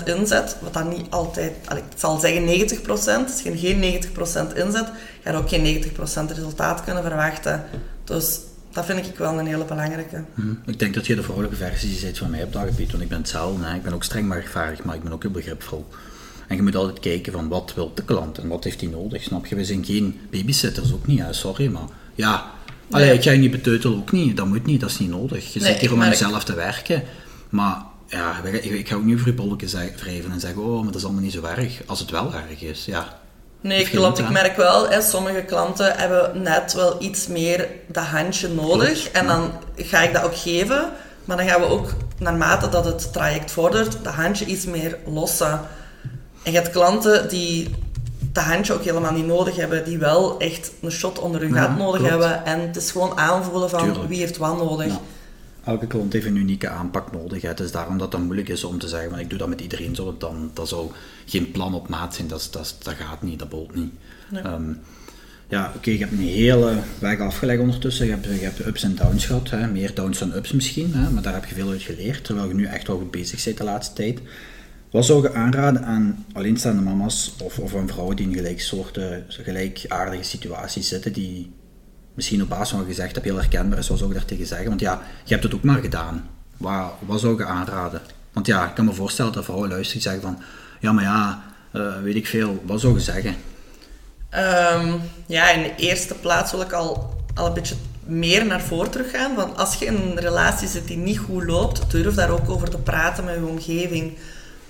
100% 0.00 0.04
inzet, 0.04 0.56
wat 0.60 0.72
dan 0.72 0.88
niet 0.88 1.06
altijd... 1.10 1.52
Ik 1.76 1.82
zal 1.96 2.18
zeggen 2.18 2.68
90%. 2.70 2.88
Als 2.88 3.42
je 3.42 3.58
geen 3.58 4.02
90% 4.02 4.56
inzet, 4.56 4.88
ga 5.22 5.30
je 5.30 5.36
ook 5.36 5.48
geen 5.48 5.84
90% 5.84 6.34
resultaat 6.34 6.84
kunnen 6.84 7.02
verwachten. 7.02 7.64
Dus 8.04 8.40
dat 8.70 8.84
vind 8.84 9.06
ik 9.06 9.16
wel 9.16 9.38
een 9.38 9.46
hele 9.46 9.64
belangrijke. 9.64 10.24
Hmm. 10.34 10.58
Ik 10.66 10.78
denk 10.78 10.94
dat 10.94 11.06
je 11.06 11.14
de 11.14 11.22
vrouwelijke 11.22 11.56
versie 11.56 12.00
bent 12.02 12.18
van 12.18 12.30
mij 12.30 12.42
op 12.42 12.52
dat 12.52 12.62
gebied, 12.62 12.90
want 12.90 13.02
ik 13.02 13.08
ben 13.08 13.18
hetzelfde. 13.18 13.64
Hè. 13.64 13.74
Ik 13.74 13.82
ben 13.82 13.92
ook 13.92 14.04
streng 14.04 14.28
maar 14.28 14.38
rechtvaardig, 14.38 14.84
maar 14.84 14.94
ik 14.94 15.02
ben 15.02 15.12
ook 15.12 15.22
heel 15.22 15.30
begripvol. 15.30 15.86
En 16.48 16.56
je 16.56 16.62
moet 16.62 16.76
altijd 16.76 17.00
kijken 17.00 17.32
van 17.32 17.48
wat 17.48 17.72
wil 17.74 17.92
de 17.94 18.04
klant 18.04 18.38
en 18.38 18.48
wat 18.48 18.64
heeft 18.64 18.80
hij 18.80 18.90
nodig, 18.90 19.22
snap 19.22 19.46
je? 19.46 19.54
We 19.54 19.64
zijn 19.64 19.84
geen 19.84 20.20
babysitters, 20.30 20.92
ook 20.92 21.06
niet, 21.06 21.20
hè. 21.20 21.32
sorry, 21.32 21.66
maar 21.68 21.86
ja... 22.14 22.50
Nee. 22.88 23.02
Allee, 23.02 23.14
ik 23.14 23.22
ga 23.22 23.30
je 23.30 23.38
niet 23.38 23.50
beteutelen, 23.50 23.98
ook 23.98 24.12
niet. 24.12 24.36
Dat 24.36 24.46
moet 24.46 24.66
niet, 24.66 24.80
dat 24.80 24.90
is 24.90 24.98
niet 24.98 25.10
nodig. 25.10 25.52
Je 25.52 25.60
nee, 25.60 25.72
zit 25.72 25.80
hier 25.80 25.92
om 25.92 26.02
aan 26.02 26.08
jezelf 26.08 26.44
te 26.44 26.54
werken. 26.54 27.02
Maar 27.48 27.82
ja, 28.12 28.42
ik 28.52 28.88
ga 28.88 28.94
ook 28.94 29.04
niet 29.04 29.18
over 29.18 29.56
je 29.56 29.92
wrijven 29.96 30.32
en 30.32 30.40
zeggen, 30.40 30.62
oh, 30.62 30.74
maar 30.74 30.84
dat 30.84 30.94
is 30.94 31.04
allemaal 31.04 31.22
niet 31.22 31.32
zo 31.32 31.42
erg. 31.44 31.80
Als 31.86 32.00
het 32.00 32.10
wel 32.10 32.32
erg 32.34 32.62
is, 32.62 32.84
ja. 32.84 33.20
Nee, 33.60 33.88
klopt. 33.88 34.18
Ik 34.18 34.30
merk 34.30 34.56
wel, 34.56 34.88
hè, 34.88 35.02
sommige 35.02 35.42
klanten 35.42 35.96
hebben 35.96 36.42
net 36.42 36.72
wel 36.72 37.02
iets 37.02 37.26
meer 37.26 37.68
dat 37.86 38.04
handje 38.04 38.48
nodig. 38.48 39.08
En 39.08 39.26
dan 39.26 39.52
ga 39.76 40.02
ik 40.02 40.12
dat 40.12 40.22
ook 40.22 40.36
geven. 40.36 40.90
Maar 41.24 41.36
dan 41.36 41.48
gaan 41.48 41.60
we 41.60 41.66
ook, 41.66 41.92
naarmate 42.18 42.68
dat 42.68 42.84
het 42.84 43.12
traject 43.12 43.50
vordert, 43.50 43.96
dat 44.02 44.14
handje 44.14 44.44
iets 44.44 44.64
meer 44.64 44.98
lossen. 45.06 45.60
En 46.42 46.52
je 46.52 46.58
hebt 46.58 46.70
klanten 46.70 47.28
die 47.28 47.70
dat 48.18 48.44
handje 48.44 48.72
ook 48.72 48.84
helemaal 48.84 49.12
niet 49.12 49.26
nodig 49.26 49.56
hebben. 49.56 49.84
Die 49.84 49.98
wel 49.98 50.38
echt 50.38 50.70
een 50.82 50.90
shot 50.90 51.18
onder 51.18 51.40
hun 51.40 51.52
gat 51.52 51.76
nodig 51.76 52.00
klopt. 52.00 52.10
hebben. 52.10 52.44
En 52.44 52.60
het 52.60 52.76
is 52.76 52.90
gewoon 52.90 53.18
aanvoelen 53.18 53.70
van 53.70 53.82
Tuurlijk. 53.82 54.08
wie 54.08 54.18
heeft 54.18 54.36
wat 54.36 54.56
nodig. 54.56 54.86
Ja. 54.86 55.00
Elke 55.64 55.86
klant 55.86 56.12
heeft 56.12 56.26
een 56.26 56.36
unieke 56.36 56.68
aanpak 56.68 57.12
nodig. 57.12 57.42
Het 57.42 57.60
is 57.60 57.72
daarom 57.72 57.98
dat 57.98 58.12
het 58.12 58.22
moeilijk 58.22 58.48
is 58.48 58.64
om 58.64 58.78
te 58.78 58.88
zeggen, 58.88 59.10
van, 59.10 59.18
ik 59.18 59.30
doe 59.30 59.38
dat 59.38 59.48
met 59.48 59.60
iedereen 59.60 59.94
zo. 59.94 60.16
Dan, 60.18 60.50
dat 60.54 60.68
zou 60.68 60.90
geen 61.26 61.50
plan 61.50 61.74
op 61.74 61.88
maat 61.88 62.14
zijn. 62.14 62.28
Dat, 62.28 62.48
dat, 62.50 62.76
dat 62.82 62.94
gaat 62.94 63.22
niet, 63.22 63.38
dat 63.38 63.48
bolt 63.48 63.74
niet. 63.74 63.92
Nee. 64.30 64.44
Um, 64.44 64.80
ja, 65.48 65.66
oké, 65.66 65.76
okay, 65.76 65.94
je 65.94 66.00
hebt 66.00 66.12
een 66.12 66.18
hele 66.18 66.78
weg 66.98 67.18
afgelegd 67.18 67.60
ondertussen. 67.60 68.06
Je 68.06 68.12
hebt, 68.12 68.24
je 68.24 68.30
hebt 68.30 68.66
ups 68.66 68.82
en 68.82 68.94
downs 68.94 69.26
gehad. 69.26 69.50
Hè. 69.50 69.66
Meer 69.66 69.94
downs 69.94 70.18
dan 70.18 70.34
ups 70.34 70.52
misschien. 70.52 70.94
Hè. 70.94 71.10
Maar 71.10 71.22
daar 71.22 71.34
heb 71.34 71.44
je 71.44 71.54
veel 71.54 71.70
uit 71.70 71.82
geleerd. 71.82 72.24
Terwijl 72.24 72.48
je 72.48 72.54
nu 72.54 72.64
echt 72.64 72.86
wel 72.86 72.98
goed 72.98 73.10
bezig 73.10 73.44
bent 73.44 73.58
de 73.58 73.64
laatste 73.64 73.94
tijd. 73.94 74.20
Wat 74.90 75.04
zou 75.04 75.22
je 75.22 75.32
aanraden 75.32 75.84
aan 75.84 76.24
alleenstaande 76.32 76.82
mama's 76.82 77.34
of, 77.42 77.58
of 77.58 77.76
aan 77.76 77.88
vrouwen 77.88 78.16
die 78.16 78.26
in 78.26 78.34
gelijksoorten, 78.34 79.24
gelijkaardige 79.28 80.22
situaties 80.22 80.88
zitten, 80.88 81.12
die 81.12 81.50
misschien 82.14 82.42
op 82.42 82.48
basis 82.48 82.68
van 82.68 82.78
wat 82.78 82.86
je 82.88 82.94
gezegd 82.94 83.14
hebt 83.14 83.26
heel 83.26 83.36
herkenbaar 83.36 83.78
is, 83.78 83.88
wat 83.88 83.98
zou 83.98 84.10
je 84.10 84.16
daar 84.16 84.26
tegen 84.26 84.46
zeggen? 84.46 84.68
Want 84.68 84.80
ja, 84.80 85.02
je 85.24 85.32
hebt 85.32 85.42
het 85.42 85.54
ook 85.54 85.62
maar 85.62 85.80
gedaan. 85.80 86.28
Wat, 86.56 87.20
zou 87.20 87.38
je 87.38 87.44
aanraden? 87.44 88.00
Want 88.32 88.46
ja, 88.46 88.68
ik 88.68 88.74
kan 88.74 88.84
me 88.84 88.92
voorstellen 88.92 89.32
dat 89.32 89.44
vrouwen 89.44 89.68
luisteren 89.68 90.02
zeggen 90.02 90.22
van, 90.22 90.42
ja 90.80 90.92
maar 90.92 91.04
ja, 91.04 91.42
uh, 91.72 92.02
weet 92.02 92.14
ik 92.14 92.26
veel, 92.26 92.62
wat 92.66 92.80
zou 92.80 92.94
je 92.94 93.00
zeggen? 93.00 93.36
Um, 94.34 95.00
ja, 95.26 95.50
in 95.50 95.62
de 95.62 95.74
eerste 95.76 96.14
plaats 96.14 96.50
wil 96.50 96.60
ik 96.60 96.72
al, 96.72 97.14
al 97.34 97.46
een 97.46 97.54
beetje 97.54 97.74
meer 98.04 98.46
naar 98.46 98.60
voren 98.60 98.90
teruggaan. 98.90 99.34
Want 99.34 99.56
als 99.56 99.74
je 99.74 99.84
in 99.84 99.94
een 99.94 100.18
relatie 100.18 100.68
zit 100.68 100.86
die 100.86 100.96
niet 100.96 101.18
goed 101.18 101.44
loopt, 101.44 101.90
durf 101.90 102.14
daar 102.14 102.30
ook 102.30 102.50
over 102.50 102.70
te 102.70 102.78
praten 102.78 103.24
met 103.24 103.34
je 103.34 103.46
omgeving. 103.46 104.18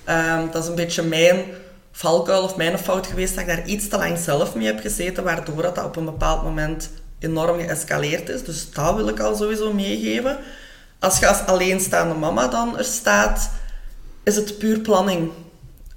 Um, 0.08 0.50
dat 0.50 0.62
is 0.62 0.68
een 0.68 0.74
beetje 0.74 1.02
mijn 1.02 1.44
valkuil 1.92 2.42
of 2.42 2.56
mijn 2.56 2.78
fout 2.78 3.06
geweest 3.06 3.34
dat 3.34 3.42
ik 3.42 3.56
daar 3.56 3.66
iets 3.66 3.88
te 3.88 3.96
lang 3.96 4.18
zelf 4.18 4.54
mee 4.54 4.66
heb 4.66 4.80
gezeten, 4.80 5.24
waardoor 5.24 5.62
dat 5.62 5.84
op 5.84 5.96
een 5.96 6.04
bepaald 6.04 6.42
moment 6.42 6.90
enorm 7.22 7.58
geëscaleerd 7.58 8.28
is. 8.28 8.44
Dus 8.44 8.70
dat 8.70 8.94
wil 8.94 9.08
ik 9.08 9.20
al 9.20 9.36
sowieso 9.36 9.72
meegeven. 9.72 10.38
Als 10.98 11.18
je 11.18 11.26
als 11.26 11.46
alleenstaande 11.46 12.14
mama 12.14 12.48
dan 12.48 12.78
er 12.78 12.84
staat, 12.84 13.50
is 14.22 14.36
het 14.36 14.58
puur 14.58 14.80
planning. 14.80 15.30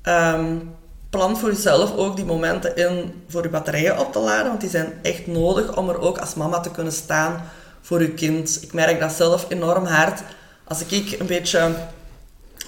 Um, 0.03 0.75
plan 1.09 1.37
voor 1.37 1.51
jezelf 1.51 1.95
ook 1.95 2.15
die 2.15 2.25
momenten 2.25 2.75
in 2.75 3.23
voor 3.27 3.43
je 3.43 3.49
batterijen 3.49 3.99
op 3.99 4.11
te 4.11 4.19
laden, 4.19 4.47
want 4.47 4.61
die 4.61 4.69
zijn 4.69 4.93
echt 5.01 5.27
nodig 5.27 5.77
om 5.77 5.89
er 5.89 5.99
ook 5.99 6.17
als 6.17 6.33
mama 6.33 6.59
te 6.59 6.71
kunnen 6.71 6.93
staan 6.93 7.43
voor 7.81 8.01
je 8.01 8.11
kind. 8.11 8.59
Ik 8.61 8.73
merk 8.73 8.99
dat 8.99 9.11
zelf 9.11 9.45
enorm 9.49 9.85
hard. 9.85 10.21
Als 10.63 10.85
ik 10.85 11.19
een 11.19 11.25
beetje 11.25 11.71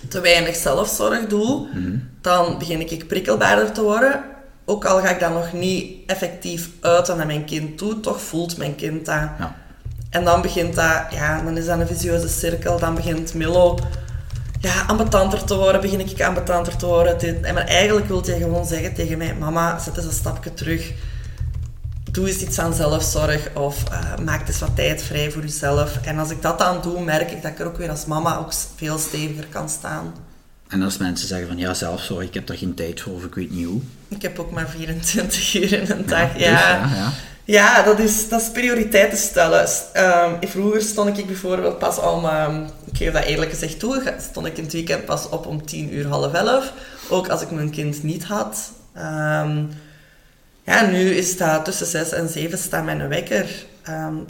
te 0.10 0.22
weinig 0.22 0.56
zelfzorg 0.56 1.28
doe, 1.28 1.67
mm-hmm. 1.67 2.10
dan 2.22 2.58
begin 2.58 2.89
ik 2.89 3.08
prikkelbaarder 3.08 3.72
te 3.72 3.82
worden. 3.82 4.24
Ook 4.70 4.86
al 4.86 5.00
ga 5.00 5.10
ik 5.10 5.20
dat 5.20 5.34
nog 5.34 5.54
niet 5.54 5.94
effectief 6.06 6.70
uiten 6.82 7.18
naar 7.18 7.26
mijn 7.26 7.46
kind 7.46 7.78
toe, 7.78 8.00
toch 8.00 8.22
voelt 8.22 8.58
mijn 8.58 8.76
kind 8.76 9.06
dat. 9.06 9.16
Ja. 9.16 9.56
En 10.10 10.24
dan 10.24 10.42
begint 10.42 10.76
dat, 10.76 11.02
ja, 11.10 11.42
dan 11.42 11.58
is 11.58 11.66
dat 11.66 11.80
een 11.80 11.88
visieuze 11.88 12.28
cirkel. 12.28 12.80
Dan 12.80 12.96
begint 12.96 13.34
Milo 13.34 13.80
ja, 14.60 14.84
ambetanter 14.88 15.44
te 15.44 15.56
worden, 15.56 15.82
begin 15.82 16.00
ik 16.00 16.22
ambetanter 16.22 16.76
te 16.76 16.86
worden. 16.86 17.44
En 17.44 17.54
maar 17.54 17.66
eigenlijk 17.66 18.08
wil 18.08 18.26
je 18.26 18.34
gewoon 18.34 18.66
zeggen 18.66 18.94
tegen 18.94 19.18
mij, 19.18 19.36
mama, 19.36 19.80
zet 19.80 19.98
eens 19.98 20.06
een 20.06 20.12
stapje 20.12 20.54
terug. 20.54 20.94
Doe 22.12 22.28
eens 22.28 22.42
iets 22.42 22.60
aan 22.60 22.74
zelfzorg 22.74 23.56
of 23.56 23.84
uh, 23.92 24.26
maak 24.26 24.48
eens 24.48 24.60
wat 24.60 24.76
tijd 24.76 25.02
vrij 25.02 25.32
voor 25.32 25.42
jezelf. 25.42 25.98
En 26.06 26.20
als 26.20 26.30
ik 26.30 26.42
dat 26.42 26.60
dan 26.60 26.82
doe, 26.82 27.04
merk 27.04 27.32
ik 27.32 27.42
dat 27.42 27.52
ik 27.52 27.60
er 27.60 27.68
ook 27.68 27.78
weer 27.78 27.90
als 27.90 28.06
mama 28.06 28.38
ook 28.38 28.54
veel 28.76 28.98
steviger 28.98 29.48
kan 29.48 29.70
staan. 29.70 30.14
En 30.68 30.82
als 30.82 30.98
mensen 30.98 31.28
zeggen 31.28 31.48
van 31.48 31.58
ja, 31.58 31.74
zelfzorg, 31.74 32.26
ik 32.26 32.34
heb 32.34 32.48
daar 32.48 32.58
geen 32.58 32.74
tijd 32.74 33.02
voor 33.02 33.14
of 33.14 33.24
ik 33.24 33.36
weet 33.36 33.52
niet 33.52 33.66
hoe. 33.66 33.82
Ik 34.08 34.22
heb 34.22 34.40
ook 34.40 34.52
maar 34.52 34.70
24 34.70 35.54
uur 35.54 35.74
in 35.74 35.92
een 35.92 36.06
dag. 36.06 36.40
Ja, 36.40 36.50
ja. 36.50 36.82
Dus, 36.82 36.92
ja, 37.44 37.78
ja. 37.78 37.84
dat, 37.84 38.00
is, 38.00 38.30
dat 38.30 38.42
is 38.42 38.52
prioriteiten 38.52 39.18
stellen. 39.18 39.68
Um, 39.96 40.50
vroeger 40.50 40.82
stond 40.82 41.18
ik 41.18 41.26
bijvoorbeeld 41.26 41.80
pas 41.80 42.00
om, 42.00 42.26
um, 42.26 42.66
ik 42.92 42.98
geef 42.98 43.12
dat 43.12 43.24
eerlijk 43.24 43.52
gezegd 43.52 43.80
toe, 43.80 44.16
stond 44.30 44.46
ik 44.46 44.58
in 44.58 44.64
het 44.64 44.74
weekend 44.74 45.06
pas 45.06 45.30
op 45.30 45.46
om 45.46 45.66
10 45.66 45.94
uur, 45.94 46.08
half 46.08 46.34
elf. 46.34 46.74
Ook 47.10 47.28
als 47.28 47.42
ik 47.42 47.52
mijn 47.52 47.70
kind 47.70 48.04
niet 48.04 48.24
had. 48.24 48.72
Um, 48.98 49.70
ja, 50.64 50.86
nu 50.86 51.10
is 51.10 51.38
dat 51.38 51.66
tussen 51.66 51.86
6 51.86 52.12
en 52.12 52.30
7 52.30 52.58
staat 52.58 52.84
mijn 52.84 53.08
wekker. 53.08 53.66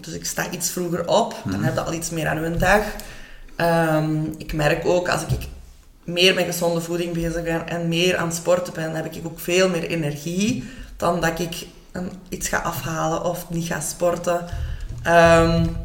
dus 0.02 0.14
ik 0.14 0.26
sta 0.26 0.52
iets 0.52 0.70
vroeger 0.70 1.08
op, 1.08 1.36
dan 1.44 1.54
mhm. 1.56 1.64
heb 1.64 1.74
je 1.74 1.82
al 1.82 1.94
iets 1.94 2.10
meer 2.10 2.28
aan 2.28 2.38
hun 2.38 2.58
dag. 2.58 2.84
ik 4.38 4.54
merk 4.54 4.86
ook 4.86 5.10
als 5.10 5.22
ik 5.22 5.48
meer 6.08 6.34
met 6.34 6.46
gezonde 6.46 6.82
voeding 6.82 7.14
bezig 7.14 7.44
ben 7.44 7.68
en 7.68 7.88
meer 7.88 8.18
aan 8.18 8.28
het 8.28 8.36
sporten 8.36 8.74
ben, 8.74 8.96
heb 8.96 9.16
ik 9.16 9.26
ook 9.26 9.40
veel 9.40 9.70
meer 9.70 9.84
energie 9.84 10.64
dan 10.98 11.22
dat 11.22 11.40
ik 11.40 11.66
iets 12.30 12.48
ga 12.50 12.58
afhalen 12.58 13.24
of 13.24 13.50
niet 13.50 13.68
ga 13.68 13.80
sporten. 13.80 14.46
Um, 15.08 15.78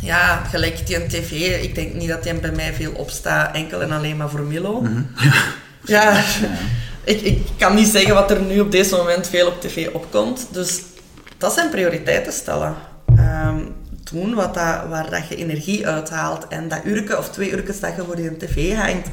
Ja, 0.00 0.36
gelijk 0.36 0.86
die 0.86 1.06
tv. 1.06 1.62
Ik 1.62 1.74
denk 1.74 1.94
niet 1.94 2.08
dat 2.08 2.22
die 2.22 2.34
bij 2.34 2.52
mij 2.52 2.72
veel 2.72 2.92
opstaat, 2.92 3.54
enkel 3.54 3.82
en 3.82 3.90
alleen 3.90 4.16
maar 4.16 4.30
voor 4.30 4.40
Milo. 4.40 4.86
ja, 5.84 6.22
ik, 7.04 7.20
ik 7.20 7.46
kan 7.56 7.74
niet 7.74 7.88
zeggen 7.88 8.14
wat 8.14 8.30
er 8.30 8.42
nu 8.42 8.60
op 8.60 8.70
deze 8.70 8.96
moment 8.96 9.28
veel 9.28 9.46
op 9.46 9.60
tv 9.60 9.88
opkomt. 9.92 10.46
Dus 10.50 10.82
dat 11.38 11.52
zijn 11.52 11.70
prioriteiten 11.70 12.32
stellen. 12.32 12.74
Doen 14.10 14.34
wat 14.34 14.54
dat, 14.54 14.86
waar 14.88 15.10
dat 15.10 15.28
je 15.28 15.36
energie 15.36 15.86
uithaalt. 15.86 16.48
En 16.48 16.68
dat 16.68 16.80
uurke 16.84 17.18
of 17.18 17.30
twee 17.30 17.50
uurtjes 17.50 17.80
dat 17.80 17.96
je 17.96 18.04
voor 18.04 18.16
die 18.16 18.36
tv 18.36 18.74
hangt, 18.74 19.08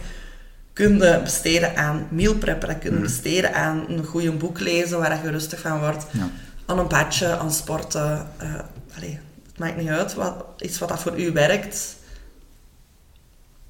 kun 0.75 0.97
je 0.97 1.19
besteden 1.23 1.75
aan 1.75 2.07
meal 2.11 2.35
preppen. 2.35 2.67
Dat 2.67 2.79
kun 2.79 2.93
je 2.93 2.99
besteden 2.99 3.53
aan 3.53 3.85
een 3.87 4.05
goed 4.05 4.37
boek 4.37 4.59
lezen 4.59 4.99
waar 4.99 5.23
je 5.23 5.31
rustig 5.31 5.59
van 5.59 5.79
wordt. 5.79 6.05
Ja. 6.11 6.29
Aan 6.65 6.79
een 6.79 6.87
badje, 6.87 7.37
aan 7.37 7.51
sporten. 7.51 8.27
Eh, 8.37 8.53
het 8.93 9.57
maakt 9.57 9.77
niet 9.77 9.87
uit. 9.87 10.13
Wat, 10.13 10.45
iets 10.59 10.79
wat 10.79 10.89
dat 10.89 10.99
voor 10.99 11.21
u 11.21 11.31
werkt. 11.31 11.95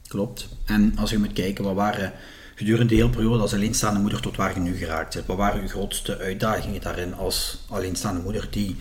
Klopt. 0.08 0.48
En 0.66 0.94
als 0.98 1.10
je 1.10 1.18
moet 1.18 1.34
kijken, 1.34 1.64
wat 1.64 1.76
waren 1.76 2.14
gedurende 2.56 2.94
de 2.94 2.96
hele 2.96 3.10
periode 3.10 3.42
als 3.42 3.54
alleenstaande 3.54 4.00
moeder 4.00 4.22
tot 4.22 4.36
waar 4.36 4.54
je 4.54 4.60
nu 4.60 4.76
geraakt 4.76 5.14
bent? 5.14 5.26
Wat 5.26 5.38
waren 5.38 5.62
uw 5.62 5.68
grootste 5.68 6.18
uitdagingen 6.18 6.82
daarin 6.82 7.14
als 7.14 7.66
alleenstaande 7.70 8.22
moeder 8.22 8.48
die 8.52 8.76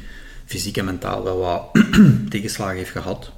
fysiek 0.44 0.76
en 0.76 0.84
mentaal 0.84 1.22
wel 1.22 1.38
wat 1.38 1.84
tegenslagen 2.30 2.76
heeft 2.76 2.90
gehad? 2.90 3.32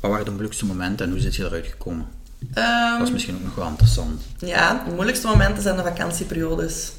Wat 0.00 0.10
waren 0.10 0.24
de 0.24 0.30
moeilijkste 0.30 0.66
momenten 0.66 1.06
en 1.06 1.12
hoe 1.12 1.20
zit 1.20 1.34
je 1.34 1.44
eruit 1.44 1.66
gekomen? 1.66 2.13
Ehm, 2.52 2.98
dat 2.98 3.06
is 3.06 3.12
misschien 3.12 3.34
ook 3.34 3.44
nog 3.44 3.54
wel 3.54 3.68
interessant. 3.68 4.22
Ja, 4.38 4.82
de 4.88 4.94
moeilijkste 4.94 5.26
momenten 5.26 5.62
zijn 5.62 5.76
de 5.76 5.82
vakantieperiodes. 5.82 6.92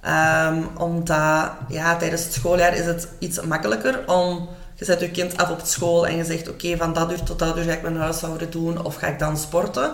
Ehm, 0.00 0.62
omdat 0.76 1.50
ja, 1.68 1.96
tijdens 1.96 2.24
het 2.24 2.32
schooljaar 2.32 2.76
is 2.76 2.86
het 2.86 3.08
iets 3.18 3.40
makkelijker 3.40 4.08
om... 4.08 4.48
Je 4.74 4.84
zet 4.84 5.00
je 5.00 5.10
kind 5.10 5.36
af 5.36 5.50
op 5.50 5.60
school 5.64 6.06
en 6.06 6.16
je 6.16 6.24
zegt, 6.24 6.48
oké, 6.48 6.76
van 6.76 6.92
dat 6.92 7.10
uur 7.10 7.22
tot 7.22 7.38
dat 7.38 7.56
uur 7.56 7.62
ga 7.62 7.72
ik 7.72 7.82
mijn 7.82 7.96
huishouden 7.96 8.50
doen 8.50 8.84
of 8.84 8.94
ga 8.94 9.06
ik 9.06 9.18
dan 9.18 9.36
sporten. 9.36 9.92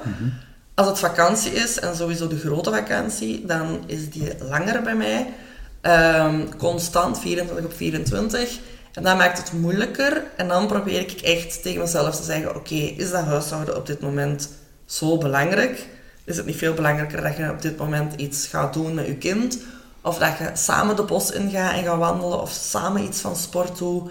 Als 0.75 0.87
het 0.87 0.99
vakantie 0.99 1.53
is, 1.53 1.79
en 1.79 1.97
sowieso 1.97 2.29
de 2.29 2.39
grote 2.39 2.71
vakantie, 2.71 3.47
dan 3.47 3.83
is 3.87 4.11
die 4.11 4.33
langer 4.49 4.83
bij 4.83 4.95
mij. 4.95 5.33
Ehm, 5.81 6.41
constant, 6.59 7.21
24 7.21 7.65
op 7.65 7.73
24. 7.73 8.59
En 8.93 9.03
dat 9.03 9.17
maakt 9.17 9.39
het 9.39 9.53
moeilijker. 9.53 10.23
En 10.37 10.49
dan 10.49 10.67
probeer 10.67 11.01
ik 11.01 11.21
echt 11.21 11.63
tegen 11.63 11.81
mezelf 11.81 12.17
te 12.17 12.23
zeggen, 12.23 12.57
oké, 12.57 12.75
is 12.75 13.11
dat 13.11 13.25
huishouden 13.25 13.77
op 13.77 13.87
dit 13.87 14.01
moment 14.01 14.49
zo 14.89 15.19
belangrijk? 15.19 15.87
Is 16.25 16.37
het 16.37 16.47
niet 16.47 16.57
veel 16.57 16.75
belangrijker 16.75 17.23
dat 17.23 17.37
je 17.37 17.51
op 17.51 17.63
dit 17.63 17.79
moment 17.79 18.15
iets 18.15 18.47
gaat 18.47 18.73
doen 18.73 18.95
met 18.95 19.07
je 19.07 19.17
kind? 19.17 19.59
Of 20.01 20.19
dat 20.19 20.39
je 20.39 20.51
samen 20.55 20.97
de 20.97 21.03
bos 21.03 21.31
ingaat 21.31 21.73
en 21.73 21.85
gaat 21.85 21.99
wandelen, 21.99 22.41
of 22.41 22.51
samen 22.51 23.03
iets 23.03 23.21
van 23.21 23.37
sport 23.37 23.79
doet. 23.79 24.11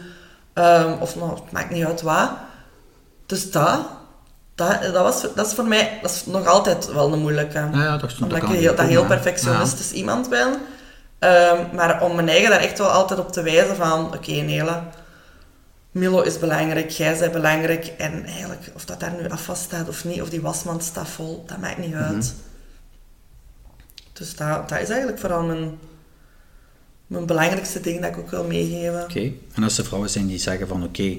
Ehm, 0.53 0.91
of 0.99 1.15
nou, 1.15 1.33
het 1.33 1.51
maakt 1.51 1.69
niet 1.69 1.85
uit 1.85 2.01
wat. 2.01 2.29
Dus 3.25 3.51
dat, 3.51 3.79
dat, 4.55 4.81
dat, 4.81 4.93
was, 4.93 5.21
dat 5.35 5.47
is 5.47 5.53
voor 5.53 5.67
mij 5.67 5.99
dat 6.01 6.11
is 6.11 6.25
nog 6.25 6.45
altijd 6.45 6.93
wel 6.93 7.13
een 7.13 7.19
moeilijke. 7.19 7.57
Ja, 7.57 7.83
ja, 7.83 7.97
dat, 7.97 8.13
omdat 8.21 8.43
ik 8.43 8.47
heel, 8.47 8.75
dat 8.75 8.85
heel 8.85 9.01
ja. 9.01 9.07
perfectionistisch 9.07 9.91
iemand 9.91 10.29
ben. 10.29 10.53
Ehm, 11.19 11.75
maar 11.75 12.01
om 12.01 12.15
mijn 12.15 12.29
eigen 12.29 12.49
daar 12.49 12.59
echt 12.59 12.77
wel 12.77 12.87
altijd 12.87 13.19
op 13.19 13.31
te 13.31 13.41
wijzen 13.41 13.75
van... 13.75 14.05
Oké, 14.05 14.31
Nele, 14.31 14.81
Milo 15.97 16.21
is 16.21 16.39
belangrijk, 16.39 16.89
jij 16.89 17.17
bent 17.17 17.31
belangrijk. 17.31 17.85
En 17.85 18.25
eigenlijk, 18.25 18.61
of 18.73 18.85
dat 18.85 18.99
daar 18.99 19.21
nu 19.21 19.29
afwas 19.29 19.61
staat 19.61 19.87
of 19.87 20.05
niet, 20.05 20.21
of 20.21 20.29
die 20.29 20.41
wasmand 20.41 20.83
staat 20.83 21.09
vol, 21.09 21.43
dat 21.47 21.57
maakt 21.57 21.77
niet 21.77 21.93
uit. 21.93 22.15
Mhm. 22.15 22.45
Dus 24.13 24.35
dat, 24.35 24.69
dat 24.69 24.81
is 24.81 24.89
eigenlijk 24.89 25.19
vooral 25.19 25.43
mijn, 25.43 25.79
mijn 27.07 27.25
belangrijkste 27.25 27.79
ding 27.79 28.01
dat 28.01 28.09
ik 28.09 28.17
ook 28.17 28.29
wil 28.29 28.43
meegeven. 28.43 29.03
Oké, 29.03 29.31
en 29.53 29.63
als 29.63 29.77
er 29.77 29.85
vrouwen 29.85 30.09
zijn 30.09 30.27
die 30.27 30.39
zeggen 30.39 30.67
van 30.67 30.83
oké, 30.83 31.17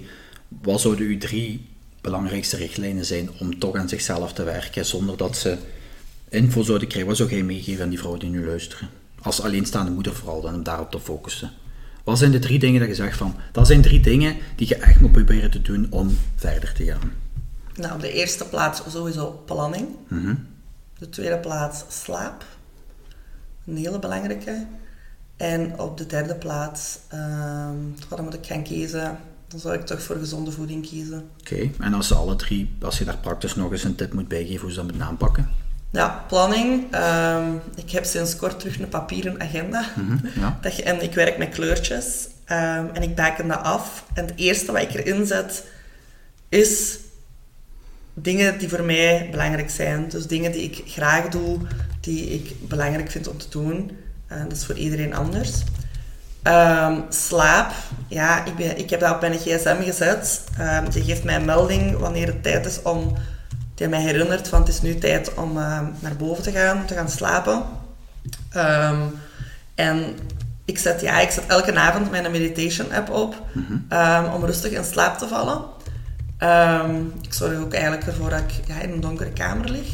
wat 0.48 0.80
zouden 0.80 1.06
uw 1.06 1.18
drie 1.18 1.66
belangrijkste 2.00 2.56
richtlijnen 2.56 3.04
zijn 3.04 3.30
om 3.38 3.58
toch 3.58 3.74
aan 3.76 3.88
zichzelf 3.88 4.32
te 4.32 4.42
werken 4.42 4.86
zonder 4.86 5.16
dat 5.16 5.36
ze 5.36 5.56
info 6.28 6.62
zouden 6.62 6.88
krijgen? 6.88 7.08
Wat 7.08 7.18
zou 7.18 7.30
jij 7.30 7.42
meegeven 7.42 7.82
aan 7.82 7.88
die 7.88 7.98
vrouwen 7.98 8.20
die 8.20 8.30
nu 8.30 8.46
luisteren? 8.46 8.88
Als 9.22 9.42
alleenstaande 9.42 9.90
moeder 9.90 10.14
vooral, 10.14 10.40
dan 10.40 10.54
om 10.54 10.62
daarop 10.62 10.90
te 10.90 11.00
focussen. 11.00 11.50
Wat 12.08 12.18
zijn 12.18 12.30
de 12.30 12.38
drie 12.38 12.58
dingen 12.58 12.80
dat 12.80 12.88
je 12.88 12.94
zegt 12.94 13.16
van, 13.16 13.34
dat 13.52 13.66
zijn 13.66 13.82
drie 13.82 14.00
dingen 14.00 14.36
die 14.56 14.68
je 14.68 14.76
echt 14.76 15.00
moet 15.00 15.12
proberen 15.12 15.50
te 15.50 15.62
doen 15.62 15.86
om 15.90 16.18
verder 16.36 16.72
te 16.72 16.84
gaan? 16.84 17.12
Nou, 17.74 17.94
op 17.94 18.00
de 18.00 18.12
eerste 18.12 18.44
plaats 18.44 18.82
sowieso 18.88 19.42
planning. 19.46 19.88
Mhm. 20.08 20.34
De 20.98 21.08
tweede 21.08 21.38
plaats 21.38 21.84
slaap. 21.88 22.44
Een 23.66 23.76
hele 23.76 23.98
belangrijke. 23.98 24.66
En 25.36 25.78
op 25.78 25.98
de 25.98 26.06
derde 26.06 26.34
plaats, 26.34 26.98
ehm 27.08 27.76
wat 28.08 28.22
moet 28.22 28.34
ik 28.34 28.46
gaan 28.46 28.62
kiezen? 28.62 29.18
Dan 29.48 29.60
zou 29.60 29.74
ik 29.74 29.86
toch 29.86 30.02
voor 30.02 30.16
gezonde 30.16 30.50
voeding 30.50 30.88
kiezen. 30.88 31.28
Oké, 31.40 31.70
en 31.78 31.94
als 31.94 32.06
ze 32.06 32.14
alle 32.14 32.36
drie, 32.36 32.76
als 32.80 32.98
je 32.98 33.04
daar 33.04 33.18
praktisch 33.18 33.54
nog 33.54 33.72
eens 33.72 33.84
een 33.84 33.94
tip 33.94 34.12
moet 34.12 34.28
bijgeven 34.28 34.60
hoe 34.60 34.70
ze 34.70 34.76
dat 34.76 34.84
moeten 34.84 35.06
aanpakken? 35.06 35.48
Ja, 35.90 36.24
planning. 36.28 36.92
Ehm, 36.92 37.54
ik 37.74 37.90
heb 37.90 38.04
sinds 38.04 38.36
kort 38.36 38.58
terug 38.58 38.78
een 38.78 38.88
papieren 38.88 39.40
agenda. 39.40 39.84
Mhm, 39.96 40.40
ja. 40.40 40.58
Dat 40.62 40.76
je, 40.76 40.82
en 40.82 41.02
ik 41.02 41.14
werk 41.14 41.38
met 41.38 41.48
kleurtjes. 41.48 42.28
Ehm, 42.44 42.86
en 42.92 43.02
ik 43.02 43.14
baken 43.14 43.48
dat 43.48 43.62
af. 43.62 44.04
En 44.14 44.26
het 44.26 44.36
eerste 44.36 44.72
wat 44.72 44.82
ik 44.82 44.94
erin 44.94 45.26
zet, 45.26 45.64
is 46.48 46.98
dingen 48.14 48.58
die 48.58 48.68
voor 48.68 48.82
mij 48.82 49.28
belangrijk 49.30 49.70
zijn. 49.70 50.08
Dus 50.08 50.26
dingen 50.26 50.52
die 50.52 50.62
ik 50.62 50.82
graag 50.86 51.28
doe, 51.28 51.58
die 52.00 52.28
ik 52.28 52.68
belangrijk 52.68 53.10
vind 53.10 53.28
om 53.28 53.38
te 53.38 53.48
doen. 53.48 53.90
Eh, 54.26 54.42
dat 54.42 54.52
is 54.52 54.64
voor 54.64 54.76
iedereen 54.76 55.14
anders. 55.14 55.62
Ehm, 56.42 57.00
slaap. 57.08 57.72
Ja, 58.08 58.44
ik, 58.44 58.56
ben, 58.56 58.78
ik 58.78 58.90
heb 58.90 59.00
dat 59.00 59.14
op 59.14 59.20
mijn 59.20 59.38
gsm 59.38 59.82
gezet. 59.82 60.44
Die 60.90 61.02
geeft 61.02 61.24
mij 61.24 61.34
een 61.34 61.44
melding 61.44 61.98
wanneer 61.98 62.26
het 62.26 62.42
tijd 62.42 62.66
is 62.66 62.82
om... 62.82 63.16
Die 63.78 63.88
mij 63.88 64.00
herinnert 64.00 64.48
van 64.48 64.60
het 64.60 64.68
is 64.68 64.82
nu 64.82 64.98
tijd 64.98 65.34
om 65.34 65.58
ehm, 65.58 65.84
naar 65.98 66.16
boven 66.16 66.42
te 66.42 66.50
gaan, 66.50 66.84
te 66.86 66.94
gaan 66.94 67.10
slapen. 67.10 67.62
Ehm, 68.50 69.00
en 69.74 70.16
ik 70.64 70.78
zet, 70.78 71.00
ja, 71.00 71.20
ik 71.20 71.30
zet 71.30 71.46
elke 71.46 71.74
avond 71.74 72.10
mijn 72.10 72.30
meditation 72.30 72.92
app 72.92 73.10
op 73.10 73.42
ehm, 73.88 74.32
om 74.34 74.44
rustig 74.44 74.72
in 74.72 74.84
slaap 74.84 75.18
te 75.18 75.28
vallen. 75.28 75.62
Ik 77.22 77.34
zorg 77.34 77.58
ook 77.58 77.72
eigenlijk 77.72 78.06
ervoor 78.06 78.30
dat 78.30 78.40
ik 78.40 78.66
ja, 78.66 78.80
in 78.80 78.92
een 78.92 79.00
donkere 79.00 79.30
kamer 79.30 79.70
lig. 79.70 79.88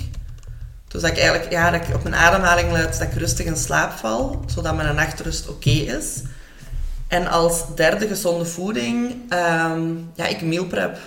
Dus 0.88 1.03
dat 1.03 1.11
ik 1.11 1.18
eigenlijk 1.18 1.53
ja, 1.53 1.70
dat 1.70 1.88
ik 1.88 1.94
op 1.94 2.03
mijn 2.03 2.14
ademhaling 2.14 2.73
let, 2.73 2.99
dat 2.99 3.09
ik 3.09 3.14
rustig 3.14 3.47
in 3.47 3.57
slaap 3.57 3.92
val, 3.92 4.44
zodat 4.47 4.77
mijn 4.77 4.94
nachtrust 4.94 5.49
oké 5.49 5.70
is. 5.70 6.23
En 7.09 7.27
als 7.27 7.75
derde 7.75 8.07
gezonde 8.07 8.44
voeding, 8.44 9.14
ja, 10.14 10.27
ik 10.27 10.42
meal 10.42 10.64
prep. 10.64 10.99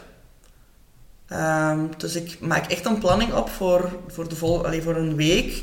Ehm, 1.28 1.80
dus 1.98 2.16
ik 2.16 2.38
maak 2.40 2.66
echt 2.72 2.86
een 2.86 2.98
planning 2.98 3.34
op 3.34 3.50
voor, 3.50 3.92
voor, 4.08 4.30
de 4.30 4.36
vol, 4.36 4.66
allee, 4.66 4.82
voor 4.82 4.96
een 4.96 5.16
week. 5.16 5.62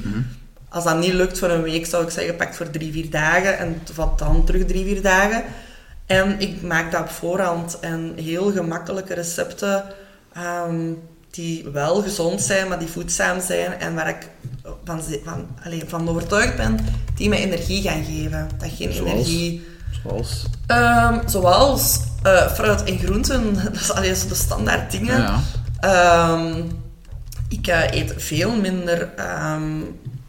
Als 0.68 0.84
dat 0.84 0.98
niet 0.98 1.12
lukt 1.12 1.38
voor 1.38 1.50
een 1.50 1.62
week, 1.62 1.86
zou 1.86 2.04
ik 2.04 2.10
zeggen, 2.10 2.36
pak 2.36 2.54
voor 2.54 2.70
drie, 2.70 2.92
vier 2.92 3.10
dagen 3.10 3.58
en 3.58 3.80
vat 3.92 4.18
dan 4.18 4.44
terug 4.44 4.64
drie, 4.66 4.84
vier 4.84 5.02
dagen. 5.02 5.44
En 6.06 6.40
ik 6.40 6.62
maak 6.62 6.92
dat 6.92 7.00
op 7.00 7.08
voorhand 7.08 7.78
en 7.80 8.12
heel 8.16 8.52
gemakkelijke 8.52 9.14
recepten 9.14 9.84
ehm, 10.32 10.92
die 11.30 11.68
wel 11.72 12.02
gezond 12.02 12.40
zijn, 12.40 12.68
maar 12.68 12.78
die 12.78 12.88
voedzaam 12.88 13.40
zijn 13.40 13.72
en 13.72 13.94
waar 13.94 14.08
ik 14.08 14.28
van, 14.84 15.02
van, 15.24 15.46
allee, 15.64 15.82
van 15.86 16.08
overtuigd 16.08 16.56
ben, 16.56 16.78
die 17.14 17.28
mij 17.28 17.38
energie 17.38 17.82
gaan 17.82 18.04
geven. 18.04 18.48
Dat 18.58 18.70
geen 18.70 18.92
Zoals? 18.92 19.12
energie... 19.12 19.72
Zoals? 20.04 20.44
Ehm, 20.66 21.28
zoals 21.28 22.00
eh, 22.22 22.52
fruit 22.52 22.82
en 22.84 22.98
groenten, 22.98 23.54
dat 23.64 23.74
is 23.74 23.92
allee, 23.92 24.14
zo 24.14 24.28
de 24.28 24.34
standaard 24.34 24.90
dingen. 24.90 25.20
Ja. 25.20 25.40
Ehm, 25.80 26.62
ik 27.48 27.66
eh, 27.66 27.92
eet 27.92 28.14
veel 28.16 28.56
minder 28.60 29.12
ehm, 29.16 29.80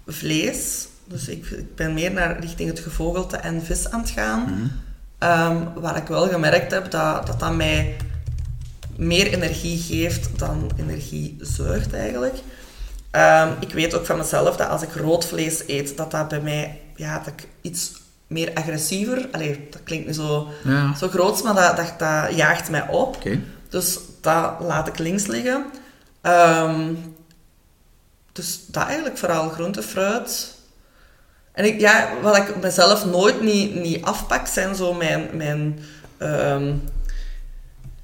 vlees. 0.08 0.88
Dus 1.08 1.28
ik, 1.28 1.46
ik 1.46 1.76
ben 1.76 1.94
meer 1.94 2.12
naar 2.12 2.40
richting 2.40 2.70
het 2.70 2.80
gevogelte 2.80 3.38
en 3.38 3.64
vis 3.64 3.90
aan 3.90 4.00
het 4.00 4.10
gaan. 4.10 4.72
Ehm, 5.18 5.58
waar 5.76 5.98
ik 5.98 6.08
wel 6.08 6.28
gemerkt 6.28 6.72
heb 6.72 6.92
dat, 6.92 7.28
dat 7.28 7.40
dat 7.40 7.56
mij 7.56 7.96
meer 8.96 9.34
energie 9.34 9.78
geeft 9.78 10.40
dan 10.40 10.72
energie 10.76 11.38
zuigt 11.40 11.94
eigenlijk. 11.94 12.36
Ik 13.60 13.74
weet 13.74 13.96
ook 13.96 14.06
van 14.06 14.18
mezelf 14.18 14.56
dat 14.56 14.70
als 14.70 14.82
ik 14.82 14.94
rood 14.94 15.26
vlees 15.26 15.64
eet, 15.68 15.98
dat 15.98 16.12
dat 16.12 16.28
bij 16.28 16.42
mij, 16.42 16.82
ja, 16.96 17.18
dat 17.18 17.28
ik 17.28 17.48
iets 17.62 17.92
meer 18.28 18.52
agressiever, 18.54 19.28
allee, 19.32 19.68
dat 19.72 19.84
klinkt 19.84 20.08
nu 20.08 20.14
zo, 20.14 20.48
Ja. 20.64 20.96
zo 20.96 21.08
groots, 21.08 21.42
maar 21.42 21.54
dat, 21.54 21.76
dat, 21.78 21.94
dat 22.00 22.36
jaagt 22.36 22.70
mij 22.70 22.88
op. 22.88 23.18
Dus 23.70 24.00
dat 24.22 24.54
laat 24.60 24.88
ik 24.88 24.98
links 25.00 25.26
liggen. 25.26 25.66
Ehm, 26.22 26.94
dus 28.32 28.60
dat 28.68 28.84
eigenlijk 28.86 29.18
vooral 29.18 29.50
groente, 29.50 29.82
fruit. 29.84 30.54
En 31.52 31.66
ik, 31.66 31.80
ja, 31.80 32.10
wat 32.22 32.38
ik 32.38 32.62
mezelf 32.62 33.06
nooit 33.06 33.42
niet, 33.42 33.76
niet 33.76 34.04
afpak, 34.04 34.48
zijn 34.48 34.76
zo 34.76 34.94
mijn, 34.94 35.30
mijn, 35.34 35.80
ehm, 36.18 36.74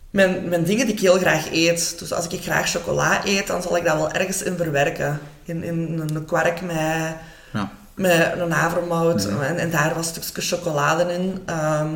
mijn, 0.09 0.49
mijn 0.49 0.63
dingen 0.63 0.85
die 0.85 0.95
ik 0.95 1.01
heel 1.01 1.17
graag 1.17 1.51
eet. 1.51 1.99
Dus 1.99 2.13
als 2.13 2.27
ik 2.27 2.41
graag 2.41 2.69
chocola 2.69 3.25
eet, 3.25 3.47
dan 3.47 3.61
zal 3.61 3.77
ik 3.77 3.83
dat 3.85 3.95
wel 3.95 4.11
ergens 4.11 4.43
in 4.43 4.57
verwerken. 4.57 5.19
In, 5.43 5.63
in 5.63 5.99
een 6.13 6.25
kwark 6.25 6.61
met, 6.61 7.15
Ja. 7.53 7.71
Met 8.01 8.39
een 8.39 8.51
havermout. 8.51 9.25
En, 9.25 9.57
en 9.57 9.71
daar 9.71 9.95
was 9.95 10.15
een 10.15 10.23
stukje 10.23 10.55
chocolade 10.55 11.13
in. 11.13 11.41
Ehm, 11.45 11.89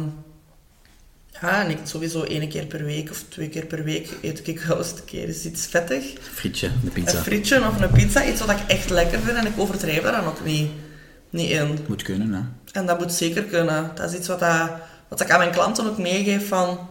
Ja, 1.42 1.64
en 1.64 1.70
ik 1.70 1.78
sowieso 1.84 2.24
één 2.24 2.50
keer 2.50 2.66
per 2.66 2.84
week 2.84 3.10
of 3.12 3.24
twee 3.30 3.50
keer 3.50 3.66
per 3.66 3.84
week 3.84 4.10
eet 4.22 4.48
ik 4.48 4.60
wel 4.60 4.78
eens 4.78 4.92
een 4.92 5.06
keer 5.06 5.28
eens 5.28 5.46
iets 5.46 5.66
vettig. 5.66 6.04
Frietje, 6.34 6.70
de 6.84 6.90
pizza. 6.90 7.18
Een 7.18 7.24
frietje 7.24 7.68
of 7.68 7.82
een 7.82 7.90
pizza, 7.90 8.26
iets 8.26 8.40
wat 8.40 8.50
ik 8.50 8.60
echt 8.68 8.90
lekker 8.90 9.20
vind 9.20 9.38
en 9.38 9.46
ik 9.46 9.60
overdrijf 9.60 10.02
daar 10.02 10.12
dan 10.12 10.26
ook 10.26 10.46
niet, 10.46 10.70
niet 11.30 11.50
in. 11.50 11.80
Moet 11.88 12.04
kunnen, 12.04 12.34
hè. 12.34 12.42
En 12.80 12.86
dat 12.86 13.00
moet 13.00 13.14
zeker 13.14 13.44
kunnen. 13.44 13.92
Dat 13.96 14.12
is 14.12 14.18
iets 14.18 14.28
wat, 14.28 14.40
dat, 14.40 14.70
wat 15.08 15.22
ik 15.22 15.32
aan 15.32 15.40
mijn 15.40 15.52
klanten 15.52 15.86
ook 15.86 15.98
meegeef 15.98 16.48
van... 16.48 16.88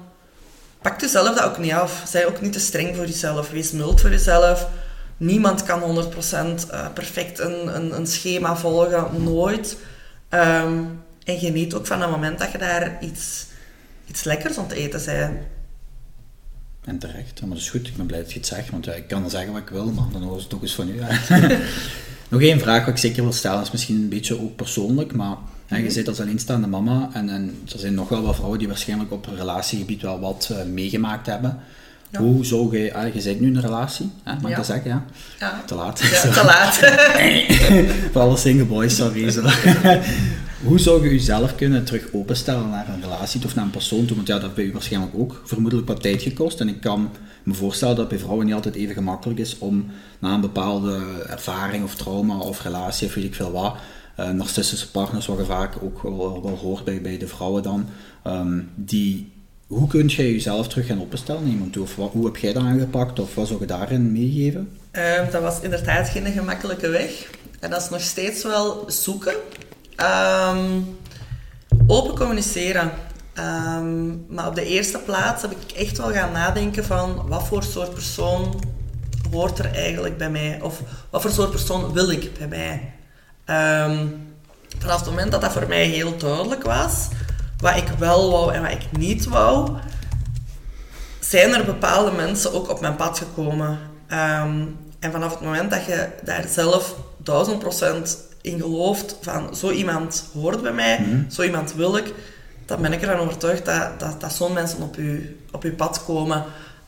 Pak 0.83 1.01
jezelf 1.01 1.35
dat 1.35 1.45
ook 1.45 1.59
niet 1.59 1.73
af. 1.73 2.03
Zij 2.07 2.27
ook 2.27 2.41
niet 2.41 2.53
te 2.53 2.61
streng 2.61 2.97
voor 2.97 3.07
jezelf. 3.07 3.51
Wees 3.51 3.71
mild 3.71 4.01
voor 4.01 4.11
jezelf. 4.11 4.69
Niemand 5.17 5.63
kan 5.63 5.81
100% 5.81 6.71
eh, 6.71 6.93
perfect 6.93 7.39
een, 7.39 7.77
een, 7.77 7.97
een, 7.97 8.07
schema 8.07 8.57
volgen. 8.57 9.23
Nooit. 9.23 9.77
Ehm, 10.29 10.83
en 11.25 11.39
geniet 11.39 11.75
ook 11.75 11.87
van 11.87 12.01
het 12.01 12.11
moment 12.11 12.39
dat 12.39 12.53
je 12.53 12.59
daar 12.59 12.99
iets, 13.01 13.47
iets 14.07 14.25
lekkers 14.25 14.59
aan 14.59 14.65
het 14.65 14.73
eten 14.73 15.03
bent. 15.05 15.39
En 16.85 16.99
terecht, 16.99 17.41
maar 17.41 17.49
dat 17.49 17.59
is 17.59 17.71
goed. 17.71 17.89
Ik 17.89 17.97
ben 17.97 18.07
blij 18.07 18.21
dat 18.21 18.33
je 18.33 18.39
het 18.39 18.47
zegt, 18.47 18.71
want 18.71 18.85
ja, 18.85 18.93
ik 18.93 19.09
kan 19.09 19.21
dan 19.21 19.31
zeggen 19.31 19.53
wat 19.53 19.63
ik 19.63 19.69
wil, 19.69 19.87
maar 19.87 20.05
dan 20.13 20.23
hoor 20.23 20.37
het 20.37 20.55
ook 20.55 20.63
eens 20.63 20.75
van 20.75 20.89
u. 20.89 21.01
Nog 22.29 22.41
één 22.41 22.61
vraag 22.61 22.85
wat 22.85 22.95
ik 22.95 23.01
zeker 23.01 23.23
wil 23.23 23.33
stellen, 23.33 23.63
is 23.63 23.71
misschien 23.71 23.97
een 23.97 24.09
beetje 24.09 24.41
ook 24.41 24.57
persoonlijk, 24.57 25.15
maar 25.15 25.37
ja, 25.67 25.77
je 25.77 25.83
mhm. 25.83 25.93
zit 25.93 26.09
als 26.09 26.21
alleenstaande 26.21 26.67
mama 26.67 27.11
en, 27.13 27.29
en 27.29 27.63
er 27.73 27.79
zijn 27.79 27.95
nog 27.95 28.09
wel 28.09 28.23
wat 28.23 28.35
vrouwen 28.35 28.59
die 28.59 28.69
waarschijnlijk 28.69 29.13
op 29.13 29.27
relatiegebied 29.37 30.03
wel 30.03 30.21
wat 30.21 30.49
uh, 30.53 30.63
meegemaakt 30.63 31.27
hebben. 31.27 31.59
Hoe 32.13 32.45
zou 32.45 32.79
je, 32.79 32.95
ah, 32.95 33.15
je 33.15 33.21
zit 33.21 33.41
nu 33.41 33.47
in 33.47 33.57
een 33.57 33.63
relatie, 33.63 34.11
hè, 34.23 34.35
mag 34.41 34.51
ik 34.51 34.57
dat 34.57 34.67
zeggen? 34.67 34.91
Ja? 34.91 35.05
ja. 35.39 35.63
Te 35.67 35.75
laat. 35.75 35.97
Te 36.35 36.43
laat. 36.45 36.75
Voor 38.13 38.21
alle 38.21 38.37
single 38.37 38.65
boys, 38.65 38.97
sorry. 38.97 39.31
Zo. 39.31 39.43
Hoe 40.65 40.79
zou 40.79 41.05
je 41.05 41.11
jezelf 41.11 41.55
kunnen 41.55 41.85
terug 41.85 42.09
openstellen 42.13 42.71
naar 42.71 42.89
een 42.89 43.01
relatie 43.01 43.45
of 43.45 43.55
naar 43.55 43.65
een 43.65 43.71
persoon 43.71 44.05
toe? 44.05 44.17
Want 44.17 44.29
ja, 44.29 44.35
dat 44.35 44.43
heeft 44.43 44.55
bij 44.55 44.65
u 44.65 44.73
waarschijnlijk 44.73 45.13
ook 45.17 45.43
vermoedelijk 45.45 45.89
wat 45.89 46.03
tijd 46.03 46.23
gekost. 46.23 46.61
En 46.61 46.69
ik 46.69 46.81
kan 46.81 47.11
me 47.43 47.55
voorstellen 47.55 47.97
dat 47.97 48.09
bij 48.09 48.19
vrouwen 48.19 48.47
niet 48.47 48.55
altijd 48.55 48.75
even 48.75 48.95
gemakkelijk 48.95 49.39
is 49.39 49.59
om 49.59 49.87
na 50.19 50.35
een 50.35 50.41
bepaalde 50.41 51.25
ervaring 51.29 51.85
of 51.85 51.95
trauma 51.95 52.37
of 52.37 52.63
relatie 52.63 53.07
of 53.07 53.15
weet 53.15 53.25
ik 53.25 53.35
veel 53.35 53.53
wat, 53.53 53.77
uh, 54.21 54.31
narcistische 54.31 54.91
partners, 54.91 55.27
wat 55.27 55.39
je 55.39 55.45
vaak 55.45 55.75
ook 55.83 56.03
wel, 56.03 56.43
wel 56.43 56.57
hoort 56.57 56.85
bij, 56.85 57.01
bij 57.01 57.19
de 57.19 57.29
vrouwen 57.29 57.63
dan, 57.63 57.87
um, 58.27 58.71
die 58.75 59.33
hoe 59.67 59.89
kun 59.89 60.09
je 60.09 60.33
jezelf 60.33 60.69
terug 60.69 60.87
gaan 60.87 61.01
opstellen 61.01 61.47
iemand 61.47 61.77
Of 61.77 61.95
hoe 61.95 62.25
heb 62.25 62.37
jij 62.37 62.53
dat 62.53 62.63
aangepakt? 62.63 63.19
Of 63.19 63.35
wat 63.35 63.47
zou 63.47 63.61
je 63.61 63.67
daarin 63.67 64.13
meegeven? 64.13 64.79
Uh, 64.93 65.31
dat 65.31 65.43
was 65.43 65.61
inderdaad 65.61 66.09
geen 66.09 66.27
gemakkelijke 66.27 66.89
weg. 66.89 67.31
En 67.61 67.71
dat 67.71 67.83
is 67.83 67.89
nog 67.89 68.01
steeds 68.01 68.43
wel 68.43 68.85
zoeken. 68.87 69.35
Um, 69.97 70.97
open 71.87 72.17
communiceren. 72.17 72.91
Um, 73.39 74.25
maar 74.29 74.47
op 74.47 74.55
de 74.55 74.65
eerste 74.65 74.99
plaats 74.99 75.43
heb 75.43 75.51
ik 75.51 75.73
echt 75.73 75.99
wel 75.99 76.13
gaan 76.13 76.33
nadenken 76.33 76.85
van 76.85 77.29
wat 77.29 77.47
voor 77.47 77.63
soort 77.63 77.95
persoon 77.95 78.63
hoort 79.31 79.59
er 79.59 79.75
eigenlijk 79.75 80.19
bij 80.19 80.31
mij? 80.31 80.59
Of 80.63 80.83
wat 81.11 81.23
voor 81.23 81.31
soort 81.31 81.51
persoon 81.51 81.93
wil 81.93 82.11
ik 82.11 82.31
bij 82.39 82.49
mij? 82.49 82.93
Um, 83.87 84.27
vanaf 84.79 84.97
het 85.01 85.09
moment 85.09 85.33
dat 85.33 85.41
dat 85.41 85.53
voor 85.53 85.69
mij 85.69 85.85
heel 85.87 86.17
duidelijk 86.17 86.63
was, 86.63 87.09
wat 87.65 87.77
ik 87.77 87.89
wel 87.99 88.31
wou 88.31 88.53
en 88.53 88.63
wat 88.63 88.71
ik 88.71 88.99
niet 88.99 89.25
wou, 89.25 89.71
zijn 91.21 91.55
er 91.55 91.65
bepaalde 91.65 92.11
mensen 92.11 92.53
ook 92.53 92.71
op 92.71 92.81
mijn 92.81 92.97
pad 92.97 93.19
gekomen. 93.19 93.79
Um, 94.13 94.77
en 94.99 95.13
vanaf 95.13 95.31
het 95.31 95.41
moment 95.41 95.71
dat 95.71 95.85
je 95.85 96.09
daar 96.25 96.45
zelf 96.49 96.95
duizend 97.17 97.59
procent 97.59 98.19
in 98.41 98.61
gelooft 98.61 99.17
van 99.21 99.57
zo 99.57 99.71
iemand 99.71 100.29
hoort 100.33 100.63
bij 100.63 100.73
mij, 100.73 101.01
mm 101.01 101.31
zo 101.31 101.43
iemand 101.43 101.75
wil 101.75 101.97
ik, 101.97 102.15
dan 102.67 102.83
ben 102.83 102.93
ik 102.93 103.03
ervan 103.03 103.27
overtuigd 103.27 103.65
dat, 103.65 104.01
dat, 104.01 104.21
dat 104.21 104.33
zo'n 104.33 104.53
mensen 104.53 104.83
op 104.83 104.95
je, 104.95 105.37
op 105.53 105.63
uw 105.63 105.75
pad 105.75 106.05
komen. 106.05 106.45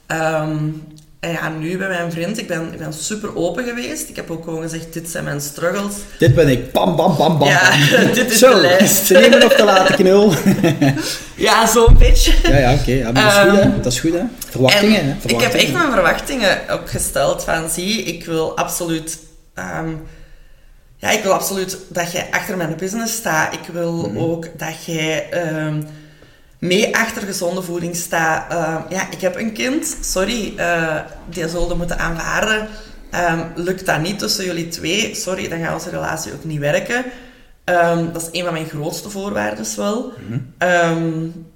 Um, 0.07 0.87
en 1.20 1.31
ja, 1.31 1.48
nu 1.48 1.79
bij 1.79 1.88
mijn 1.88 2.12
vriend, 2.12 2.38
ik 2.38 2.46
ben, 2.46 2.72
ik 2.72 2.79
ben 2.79 2.92
super 2.92 3.37
open 3.37 3.64
geweest. 3.64 4.09
Ik 4.09 4.16
heb 4.16 4.31
ook 4.31 4.44
gewoon 4.44 4.62
gezegd, 4.62 4.92
dit 4.92 5.09
zijn 5.09 5.24
mijn 5.24 5.40
struggles. 5.40 5.94
Dit 6.18 6.35
ben 6.35 6.48
ik, 6.48 6.72
bam, 6.72 6.96
bam, 6.96 7.16
bam, 7.16 7.38
bam. 7.38 7.48
Ja, 7.48 7.70
dit 8.14 8.31
is 8.31 8.38
de 8.38 8.57
lijst. 8.57 9.07
Ze 9.07 9.14
nemen 9.14 9.38
nog 9.38 9.52
te 9.52 9.64
laten 9.64 9.94
knul. 9.94 10.33
ja, 11.46 11.66
zo'n 11.66 11.96
beetje. 11.98 12.33
Ja, 12.42 12.57
ja, 12.57 12.74
oké. 12.74 12.92
Ja, 12.92 13.12
dat 13.12 13.22
is 13.22 13.38
goed, 13.38 13.52
hè. 13.52 13.61
Ehm, 13.61 13.83
dat 13.83 13.92
is 13.92 14.00
goed, 14.00 14.12
hè. 14.12 14.22
Verwachtingen, 14.50 15.07
hè. 15.07 15.14
Verwachtingen. 15.20 15.37
Ik 15.37 15.52
heb 15.52 15.61
echt 15.61 15.72
mijn 15.72 15.92
verwachtingen 15.92 16.61
opgesteld 16.72 17.44
van, 17.44 17.70
zie, 17.70 18.02
ik 18.02 18.24
wil 18.24 18.57
absoluut... 18.57 19.18
Um, 19.55 20.02
ja, 20.96 21.11
ik 21.11 21.22
wil 21.22 21.33
absoluut 21.33 21.79
dat 21.88 22.12
jij 22.12 22.26
achter 22.31 22.57
mijn 22.57 22.76
business 22.76 23.14
staat. 23.14 23.55
Ik 23.55 23.72
wil 23.72 23.92
mhm. 23.92 24.18
ook 24.18 24.48
dat 24.59 24.85
jij... 24.85 25.29
Um, 25.66 25.87
mee 26.66 26.96
achter 26.96 27.22
gezonde 27.22 27.62
voeding 27.62 27.96
sta. 27.96 28.46
Uh, 28.50 28.81
ja, 28.88 29.11
ik 29.11 29.20
heb 29.20 29.37
een 29.37 29.52
kind, 29.52 29.96
sorry, 30.00 30.52
uh, 30.57 31.00
die 31.29 31.48
zullen 31.48 31.76
moeten 31.76 31.98
aanvaarden. 31.98 32.68
Um, 33.31 33.44
lukt 33.55 33.87
dat 33.87 34.00
niet 34.00 34.18
tussen 34.18 34.44
jullie 34.44 34.68
twee, 34.68 35.14
sorry, 35.14 35.48
dan 35.48 35.59
gaat 35.59 35.74
onze 35.74 35.90
relatie 35.90 36.33
ook 36.33 36.44
niet 36.44 36.59
werken. 36.59 37.05
Um, 37.64 38.12
dat 38.12 38.22
is 38.22 38.29
een 38.33 38.44
van 38.44 38.52
mijn 38.52 38.68
grootste 38.68 39.11
voorwaarden 39.11 39.66
wel. 39.76 40.12
Mm 40.29 40.52
-hmm. 40.59 41.46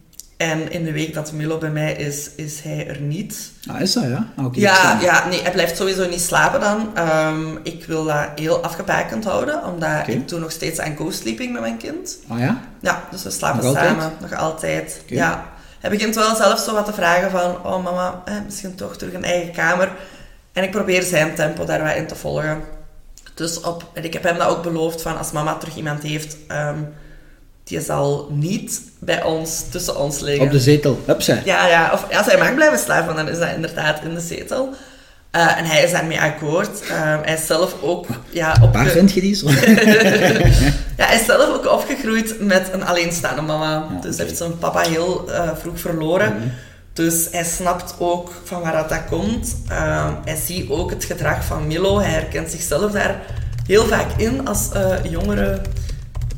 En 0.40 0.72
in 0.72 0.85
de 0.85 0.92
week 0.92 1.14
dat 1.14 1.33
Milo 1.33 1.59
bij 1.59 1.70
mij 1.70 1.92
is, 1.92 2.31
is 2.37 2.61
hij 2.61 2.88
er 2.88 3.00
niet. 3.00 3.50
Ah, 3.70 3.81
is 3.81 3.92
dat, 3.92 4.05
ja? 4.05 4.29
Ah, 4.37 4.55
ja, 4.55 4.98
ja, 5.00 5.29
nee, 5.29 5.42
hij 5.42 5.53
blijft 5.53 5.76
sowieso 5.76 6.09
niet 6.09 6.20
slapen 6.20 6.61
dan. 6.61 7.09
Um, 7.09 7.59
ik 7.62 7.85
wil 7.85 8.05
dat 8.05 8.29
heel 8.35 8.62
afgebakend 8.62 9.24
houden, 9.24 9.64
omdat 9.64 10.09
ik 10.09 10.29
doe 10.29 10.38
nog 10.38 10.50
steeds 10.50 10.79
aan 10.79 10.94
co-sleeping 10.94 11.53
met 11.53 11.61
mijn 11.61 11.76
kind. 11.76 12.18
Ah 12.29 12.38
ja? 12.38 12.61
Ja, 12.81 13.03
dus 13.11 13.22
we 13.22 13.31
slapen 13.31 13.72
samen, 13.72 14.12
nog 14.20 14.35
altijd. 14.35 15.03
Ja. 15.07 15.44
Hij 15.81 15.90
begint 15.90 16.14
wel 16.14 16.35
zelf 16.35 16.59
zo 16.59 16.74
wat 16.74 16.85
te 16.87 16.92
vragen 16.92 17.31
van, 17.31 17.64
oh 17.64 17.85
mama, 17.85 18.22
eh, 18.24 18.35
misschien 18.44 18.74
toch 18.74 18.96
terug 18.96 19.14
een 19.14 19.24
eigen 19.24 19.53
kamer. 19.53 19.92
En 20.53 20.62
ik 20.62 20.70
probeer 20.70 21.03
zijn 21.03 21.35
tempo 21.35 21.64
daar 21.64 21.83
wel 21.83 21.94
in 21.94 22.07
te 22.07 22.16
volgen. 22.16 22.61
Dus 23.35 23.61
op, 23.61 23.90
en 23.94 24.05
ik 24.05 24.12
heb 24.12 24.22
hem 24.22 24.38
dat 24.38 24.48
ook 24.48 24.62
beloofd 24.62 25.03
van, 25.03 25.18
als 25.18 25.33
mama 25.33 25.55
terug 25.55 25.76
iemand 25.76 26.03
heeft... 26.03 26.37
Um, 26.48 26.88
die 27.64 27.81
zal 27.81 28.29
niet 28.31 28.81
bij 28.99 29.23
ons, 29.23 29.64
tussen 29.70 29.99
ons 29.99 30.20
liggen. 30.20 30.46
Op 30.46 30.53
de 30.53 30.61
zetel, 30.61 31.01
zij. 31.18 31.42
Ja, 31.44 31.66
ja. 31.66 31.90
Of 31.92 32.16
als 32.16 32.27
hij 32.27 32.38
mag 32.38 32.55
blijven 32.55 32.79
slapen, 32.79 33.16
dan 33.16 33.29
is 33.29 33.38
dat 33.38 33.49
inderdaad 33.55 34.05
in 34.05 34.14
de 34.14 34.20
zetel. 34.20 34.75
Uh, 35.37 35.59
en 35.59 35.64
hij 35.64 35.83
is 35.83 35.90
daarmee 35.90 36.20
akkoord. 36.20 36.83
Uh, 36.83 37.16
hij 37.23 37.35
is 37.35 37.46
zelf 37.46 37.75
ook... 37.83 38.07
Ja, 38.31 38.57
op 38.62 38.73
Waar 38.73 38.87
vind 38.87 39.12
je 39.12 39.20
die 39.20 39.35
zo? 39.35 39.49
ja, 40.99 41.05
hij 41.07 41.18
is 41.20 41.25
zelf 41.25 41.55
ook 41.55 41.73
opgegroeid 41.73 42.40
met 42.40 42.68
een 42.73 42.85
alleenstaande 42.85 43.42
mama. 43.42 43.87
dus 44.01 44.16
hij 44.16 44.27
heeft 44.27 44.38
zijn 44.38 44.59
papa 44.59 44.81
heel 44.81 45.25
uh, 45.29 45.51
vroeg 45.61 45.81
verloren. 45.81 46.33
Mhm. 46.37 46.49
Dus 46.92 47.29
hij 47.31 47.44
snapt 47.44 47.94
ook 47.99 48.33
van 48.44 48.61
waar 48.61 48.88
dat 48.88 49.05
komt. 49.09 49.57
hij 50.25 50.38
ziet 50.44 50.70
ook 50.70 50.90
het 50.90 51.05
gedrag 51.05 51.44
van 51.44 51.66
Milo. 51.66 52.01
Hij 52.01 52.11
herkent 52.11 52.51
zichzelf 52.51 52.92
daar 52.92 53.20
heel 53.66 53.87
vaak 53.87 54.09
in 54.16 54.46
als 54.46 54.68
jongere 55.11 55.61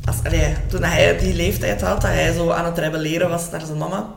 als, 0.05 0.15
allee, 0.23 0.55
toen 0.67 0.83
hij 0.83 1.17
die 1.17 1.33
leeftijd 1.33 1.81
had, 1.81 2.01
dat 2.01 2.11
hij 2.11 2.33
zo 2.33 2.51
aan 2.51 2.65
het 2.65 2.77
rebelleren 2.77 3.29
was 3.29 3.49
naar 3.49 3.65
zijn 3.65 3.77
mama. 3.77 4.07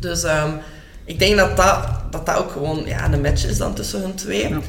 Dus 0.00 0.22
um, 0.22 0.60
ik 1.04 1.18
denk 1.18 1.36
dat 1.36 1.56
dat, 1.56 1.88
dat 2.10 2.26
dat 2.26 2.36
ook 2.36 2.50
gewoon 2.50 2.82
ja, 2.84 3.12
een 3.12 3.20
match 3.20 3.46
is 3.46 3.58
dan 3.58 3.74
tussen 3.74 4.00
hun 4.00 4.14
twee. 4.14 4.48
Ja. 4.48 4.60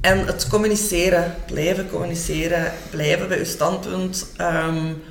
En 0.00 0.26
het 0.26 0.48
communiceren, 0.48 1.34
blijven 1.46 1.90
communiceren, 1.90 2.72
blijven 2.90 3.28
bij 3.28 3.38
uw 3.38 3.44
standpunt. 3.44 4.26
Um, 4.40 5.02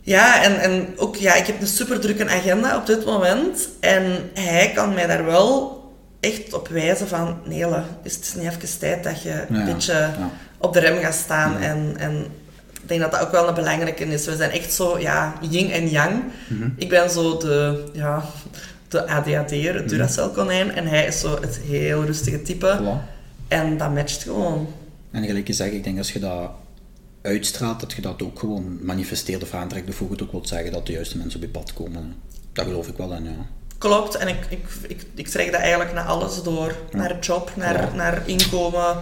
ja, 0.00 0.42
en, 0.42 0.58
en 0.58 0.88
ook, 0.96 1.16
ja, 1.16 1.34
ik 1.34 1.46
heb 1.46 1.60
een 1.60 1.66
super 1.66 2.00
drukke 2.00 2.28
agenda 2.28 2.76
op 2.76 2.86
dit 2.86 3.04
moment. 3.04 3.68
En 3.80 4.30
hij 4.34 4.72
kan 4.74 4.94
mij 4.94 5.06
daar 5.06 5.24
wel 5.24 5.80
echt 6.20 6.52
op 6.52 6.68
wijzen 6.68 7.08
van... 7.08 7.40
Nele, 7.44 7.82
is 8.02 8.14
het 8.14 8.34
niet 8.36 8.46
even 8.46 8.78
tijd 8.78 9.04
dat 9.04 9.22
je 9.22 9.44
een 9.48 9.64
beetje 9.64 9.92
ja. 9.92 10.30
op 10.58 10.72
de 10.72 10.80
rem 10.80 11.00
gaat 11.00 11.14
staan 11.14 11.58
en, 11.58 11.94
en 11.98 12.26
ik 12.82 12.88
denk 12.88 13.00
dat 13.00 13.10
dat 13.10 13.20
ook 13.20 13.30
wel 13.30 13.48
een 13.48 13.54
belangrijke 13.54 14.04
is. 14.04 14.26
We 14.26 14.36
zijn 14.36 14.50
echt 14.50 14.72
zo, 14.72 14.98
ja, 14.98 15.34
yin 15.50 15.70
en 15.70 15.88
yang. 15.88 16.22
Mhm. 16.48 16.68
Ik 16.76 16.88
ben 16.88 17.10
zo 17.10 17.38
de, 17.38 17.84
ja, 17.92 18.24
de 18.88 19.06
ADHD'er, 19.06 19.74
het 19.74 19.84
mhm. 19.84 19.88
Duracell-konijn. 19.88 20.72
En 20.72 20.86
hij 20.86 21.06
is 21.06 21.20
zo 21.20 21.40
het 21.40 21.60
heel 21.64 22.04
rustige 22.04 22.42
type. 22.42 22.80
En 23.48 23.76
dat 23.76 23.94
matcht 23.94 24.22
gewoon. 24.22 24.68
En 25.10 25.24
gelijk 25.24 25.46
je 25.46 25.52
zegt, 25.52 25.72
ik 25.72 25.84
denk 25.84 25.98
als 25.98 26.12
je 26.12 26.18
dat 26.18 26.50
uitstraalt, 27.22 27.80
dat 27.80 27.92
je 27.92 28.02
dat 28.02 28.22
ook 28.22 28.38
gewoon 28.38 28.84
manifesteert 28.84 29.42
of 29.42 29.54
aantrekt. 29.54 29.88
Of 29.88 29.98
hoe 29.98 30.10
het 30.10 30.22
ook 30.22 30.32
wilt 30.32 30.48
zeggen, 30.48 30.72
dat 30.72 30.86
de 30.86 30.92
juiste 30.92 31.18
mensen 31.18 31.40
op 31.40 31.46
je 31.46 31.52
pad 31.52 31.72
komen. 31.72 32.14
Dat 32.52 32.64
geloof 32.64 32.88
ik 32.88 32.96
wel 32.96 33.12
in, 33.12 33.24
ja. 33.24 33.46
Klopt, 33.78 34.14
en 34.14 34.28
ik, 34.28 34.46
ik, 34.48 34.66
ik, 34.88 35.06
ik 35.14 35.28
trek 35.28 35.52
dat 35.52 35.60
eigenlijk 35.60 35.92
naar 35.92 36.04
alles 36.04 36.42
door. 36.42 36.76
Naar 36.92 37.18
job, 37.18 37.52
naar, 37.56 37.94
naar 37.94 38.22
inkomen, 38.28 38.96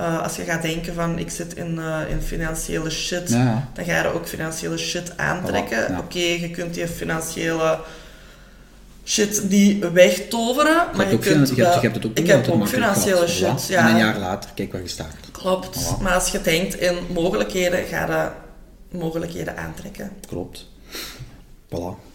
uh, 0.00 0.22
als 0.22 0.36
je 0.36 0.42
gaat 0.42 0.62
denken 0.62 0.94
van 0.94 1.18
ik 1.18 1.30
zit 1.30 1.54
in, 1.54 1.74
uh, 1.78 1.98
in 2.10 2.22
financiële 2.22 2.90
shit, 2.90 3.30
dan 3.72 3.84
ga 3.84 4.02
je 4.02 4.12
ook 4.12 4.26
financiële 4.26 4.78
shit 4.78 5.16
aantrekken. 5.16 5.84
Oké, 5.84 5.98
okay, 5.98 6.40
je 6.40 6.50
kunt 6.50 6.74
die 6.74 6.88
financiële 6.88 7.78
shit 9.04 9.42
niet 9.48 9.92
wegtoveren, 9.92 10.86
maar 10.96 11.10
je, 11.10 11.18
kunt... 11.18 11.48
Je, 11.48 11.62
hebt, 11.62 11.74
je 11.74 11.80
hebt 11.80 11.94
het 11.94 12.06
ook 12.06 12.18
ik 12.18 12.26
heb 12.26 12.48
ook 12.48 12.68
financiële 12.68 13.28
shit, 13.28 13.66
ja. 13.66 13.88
En 13.88 13.94
een 13.94 13.98
jaar 13.98 14.18
later, 14.18 14.50
kijk 14.54 14.72
waar 14.72 14.82
je 14.82 14.88
staat. 14.88 15.14
Klopt, 15.32 15.98
maar 16.00 16.14
als 16.14 16.28
je 16.28 16.40
denkt 16.40 16.80
in 16.80 16.96
mogelijkheden, 17.12 17.84
ga 17.84 18.06
je 18.06 18.30
mogelijkheden 18.98 19.56
aantrekken. 19.56 20.10
Klopt. 20.28 20.66
Voilà 21.68 22.05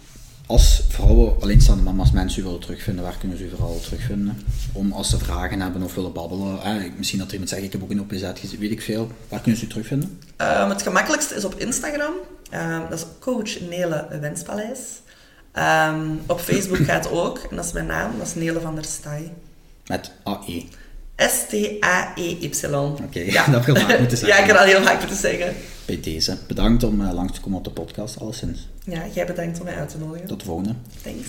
als 0.52 0.82
vrouwen, 0.90 1.42
alleenstaande 1.42 1.84
mama's, 1.84 2.12
mensen 2.12 2.42
u 2.42 2.44
willen 2.44 2.60
terugvinden, 2.60 3.04
waar 3.04 3.18
kunnen 3.20 3.38
ze 3.38 3.44
u 3.44 3.50
vooral 3.50 3.80
terugvinden? 3.80 4.44
Om 4.74 4.92
als 4.92 5.10
ze 5.10 5.18
vragen 5.18 5.62
hebben 5.62 5.84
of 5.84 5.96
willen 5.96 6.14
babbelen, 6.14 6.64
eh, 6.64 6.76
misschien 6.98 7.20
dat 7.20 7.28
er 7.28 7.34
iemand 7.34 7.52
zegt, 7.52 7.64
ik 7.64 7.72
heb 7.72 7.84
ook 7.84 7.92
een 7.92 8.02
OPZ 8.02 8.26
gezien, 8.36 8.60
weet 8.60 8.72
ik 8.72 8.82
veel. 8.82 9.12
Waar 9.28 9.42
kunnen 9.42 9.60
ze 9.60 9.66
u 9.66 9.70
terugvinden? 9.70 10.20
Um, 10.38 10.70
het 10.70 10.82
gemakkelijkste 10.82 11.36
is 11.36 11.46
op 11.46 11.60
Instagram. 11.60 12.14
Um, 12.54 12.90
dat 12.90 13.00
is 13.00 13.06
coach 13.20 13.60
Nele 13.60 14.08
Wenspaleis. 14.22 14.80
Um, 15.56 16.22
op 16.28 16.40
Facebook 16.40 16.86
gaat 16.86 17.12
ook, 17.12 17.38
en 17.50 17.56
dat 17.56 17.66
is 17.66 17.72
mijn 17.72 17.86
naam, 17.86 18.18
dat 18.18 18.28
is 18.28 18.36
Nele 18.36 18.62
van 18.62 18.76
der 18.76 18.86
Staaij. 18.86 19.34
Met 19.88 20.12
AE. 20.24 20.66
S-T-A-E-Y. 21.16 22.66
Oké, 22.66 23.04
okay, 23.04 23.26
ja. 23.26 23.48
dat 23.52 23.66
wil 23.66 23.76
ik 23.76 24.00
moeten 24.00 24.18
zeggen. 24.18 24.28
ja, 24.38 24.44
ik 24.44 24.48
kan 24.48 24.58
al 24.58 24.66
heel 24.66 24.82
vaak 24.82 25.00
moeten 25.00 25.18
zeggen. 25.18 25.54
Bij 25.86 26.00
deze. 26.00 26.38
Bedankt 26.48 26.84
om 26.84 27.02
uh, 27.02 27.14
langs 27.14 27.34
te 27.34 27.42
komen 27.42 27.58
op 27.58 27.64
de 27.64 27.72
podcast, 27.72 28.20
alleszins. 28.20 28.68
Ja, 28.86 29.02
jij 29.14 29.26
bedankt 29.26 29.60
om 29.60 29.66
mij 29.66 29.76
uit 29.76 29.90
te 29.90 29.98
nodigen. 29.98 30.28
Tot 30.28 30.40
de 30.40 30.46
volgende. 30.46 30.74
Thanks. 31.04 31.28